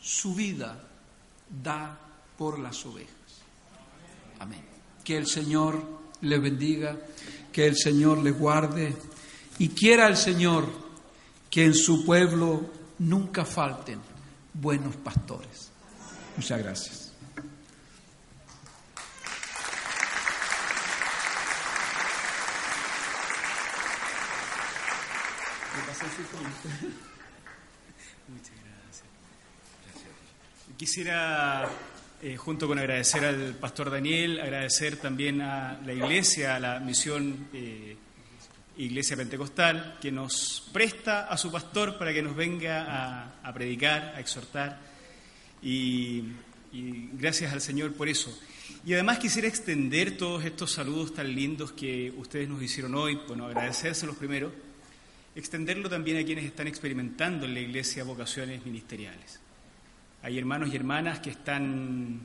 su 0.00 0.34
vida 0.34 0.78
da 1.62 1.96
por 2.36 2.58
las 2.58 2.84
ovejas. 2.86 3.12
Amén. 4.40 4.64
Que 5.04 5.16
el 5.16 5.26
Señor 5.26 5.97
le 6.22 6.38
bendiga, 6.38 6.96
que 7.52 7.66
el 7.66 7.76
Señor 7.76 8.18
le 8.18 8.30
guarde 8.30 8.94
y 9.58 9.70
quiera 9.70 10.08
el 10.08 10.16
Señor 10.16 10.66
que 11.50 11.64
en 11.64 11.74
su 11.74 12.04
pueblo 12.04 12.70
nunca 12.98 13.44
falten 13.44 14.00
buenos 14.54 14.96
pastores. 14.96 15.70
Muchas 16.36 16.62
gracias. 16.62 17.08
Muchas 28.28 28.54
gracias. 28.64 29.04
Quisiera, 30.76 31.68
eh, 32.22 32.36
junto 32.36 32.66
con 32.66 32.78
agradecer 32.78 33.24
al 33.24 33.54
pastor 33.54 33.90
Daniel, 33.90 34.40
agradecer 34.40 34.96
también 34.96 35.40
a 35.40 35.80
la 35.84 35.92
iglesia, 35.92 36.56
a 36.56 36.60
la 36.60 36.80
misión 36.80 37.48
eh, 37.52 37.96
Iglesia 38.76 39.16
Pentecostal, 39.16 39.98
que 40.00 40.12
nos 40.12 40.68
presta 40.72 41.28
a 41.28 41.36
su 41.36 41.50
pastor 41.50 41.98
para 41.98 42.12
que 42.12 42.22
nos 42.22 42.36
venga 42.36 43.32
a, 43.42 43.52
predicar, 43.52 44.14
a 44.16 44.20
exhortar. 44.20 44.78
Y, 45.62 46.24
y 46.72 47.10
gracias 47.12 47.52
al 47.52 47.60
Señor 47.60 47.92
por 47.94 48.08
eso. 48.08 48.36
Y 48.84 48.94
además 48.94 49.18
quisiera 49.18 49.48
extender 49.48 50.16
todos 50.16 50.44
estos 50.44 50.72
saludos 50.72 51.14
tan 51.14 51.34
lindos 51.34 51.72
que 51.72 52.12
ustedes 52.16 52.48
nos 52.48 52.62
hicieron 52.62 52.94
hoy. 52.94 53.18
Bueno, 53.26 53.46
agradecérselos 53.46 54.16
primero 54.16 54.52
extenderlo 55.38 55.88
también 55.88 56.16
a 56.18 56.24
quienes 56.24 56.44
están 56.44 56.66
experimentando 56.66 57.46
en 57.46 57.54
la 57.54 57.60
iglesia 57.60 58.02
vocaciones 58.02 58.64
ministeriales. 58.66 59.38
Hay 60.22 60.36
hermanos 60.36 60.70
y 60.72 60.76
hermanas 60.76 61.20
que 61.20 61.30
están 61.30 62.20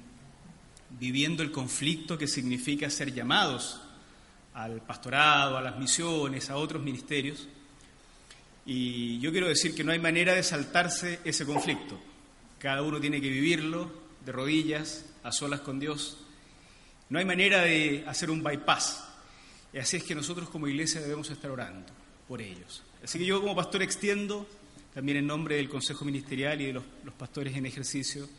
viviendo 0.99 1.43
el 1.43 1.51
conflicto 1.51 2.17
que 2.17 2.27
significa 2.27 2.89
ser 2.89 3.13
llamados 3.13 3.81
al 4.53 4.81
pastorado, 4.81 5.57
a 5.57 5.61
las 5.61 5.77
misiones, 5.77 6.49
a 6.49 6.57
otros 6.57 6.81
ministerios. 6.81 7.47
Y 8.65 9.19
yo 9.19 9.31
quiero 9.31 9.47
decir 9.47 9.75
que 9.75 9.83
no 9.83 9.91
hay 9.91 9.99
manera 9.99 10.33
de 10.33 10.43
saltarse 10.43 11.19
ese 11.23 11.45
conflicto. 11.45 11.99
Cada 12.57 12.81
uno 12.81 12.99
tiene 12.99 13.21
que 13.21 13.29
vivirlo 13.29 13.91
de 14.25 14.31
rodillas, 14.31 15.05
a 15.23 15.31
solas 15.31 15.61
con 15.61 15.79
Dios. 15.79 16.17
No 17.09 17.19
hay 17.19 17.25
manera 17.25 17.61
de 17.61 18.03
hacer 18.07 18.31
un 18.31 18.41
bypass. 18.41 19.07
Y 19.73 19.77
así 19.77 19.97
es 19.97 20.03
que 20.03 20.15
nosotros 20.15 20.49
como 20.49 20.67
iglesia 20.67 21.01
debemos 21.01 21.29
estar 21.29 21.51
orando 21.51 21.91
por 22.27 22.41
ellos. 22.41 22.83
Así 23.03 23.19
que 23.19 23.25
yo 23.25 23.41
como 23.41 23.55
pastor 23.55 23.83
extiendo, 23.83 24.47
también 24.93 25.17
en 25.17 25.27
nombre 25.27 25.55
del 25.55 25.69
Consejo 25.69 26.05
Ministerial 26.05 26.61
y 26.61 26.65
de 26.67 26.73
los, 26.73 26.83
pastores 27.17 27.55
en 27.55 27.65
ejercicio, 27.65 28.29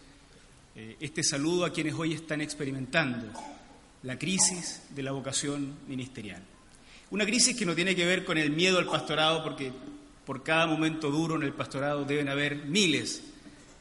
eh, 0.76 0.96
este 1.00 1.22
saludo 1.22 1.64
a 1.64 1.72
quienes 1.72 1.94
hoy 1.94 2.12
están 2.12 2.40
experimentando 2.40 3.32
la 4.04 4.18
crisis 4.18 4.82
de 4.90 5.02
la 5.02 5.12
vocación 5.12 5.74
ministerial. 5.88 6.42
Una 7.10 7.26
crisis 7.26 7.56
que 7.56 7.66
no 7.66 7.74
tiene 7.74 7.96
que 7.96 8.06
ver 8.06 8.24
con 8.24 8.38
el 8.38 8.50
miedo 8.50 8.78
al 8.78 8.86
pastorado, 8.86 9.42
porque 9.42 9.72
por 10.24 10.42
cada 10.42 10.66
momento 10.66 11.10
duro 11.10 11.36
en 11.36 11.42
el 11.42 11.52
pastorado 11.52 12.04
deben 12.04 12.28
haber 12.28 12.66
miles 12.66 13.22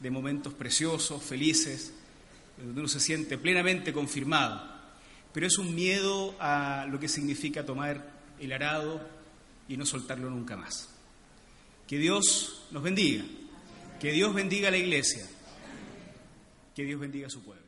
de 0.00 0.10
momentos 0.10 0.52
preciosos, 0.52 1.22
felices, 1.22 1.92
donde 2.58 2.80
uno 2.80 2.88
se 2.88 3.00
siente 3.00 3.38
plenamente 3.38 3.92
confirmado. 3.92 4.62
Pero 5.32 5.46
es 5.46 5.58
un 5.58 5.74
miedo 5.74 6.34
a 6.40 6.86
lo 6.90 6.98
que 6.98 7.08
significa 7.08 7.64
tomar 7.64 8.12
el 8.40 8.52
arado 8.52 9.00
y 9.68 9.76
no 9.76 9.86
soltarlo 9.86 10.28
nunca 10.30 10.56
más. 10.56 10.93
Que 11.86 11.98
Dios 11.98 12.66
nos 12.70 12.82
bendiga, 12.82 13.24
que 14.00 14.12
Dios 14.12 14.34
bendiga 14.34 14.68
a 14.68 14.70
la 14.70 14.78
iglesia, 14.78 15.26
que 16.74 16.84
Dios 16.84 17.00
bendiga 17.00 17.26
a 17.26 17.30
su 17.30 17.42
pueblo. 17.42 17.63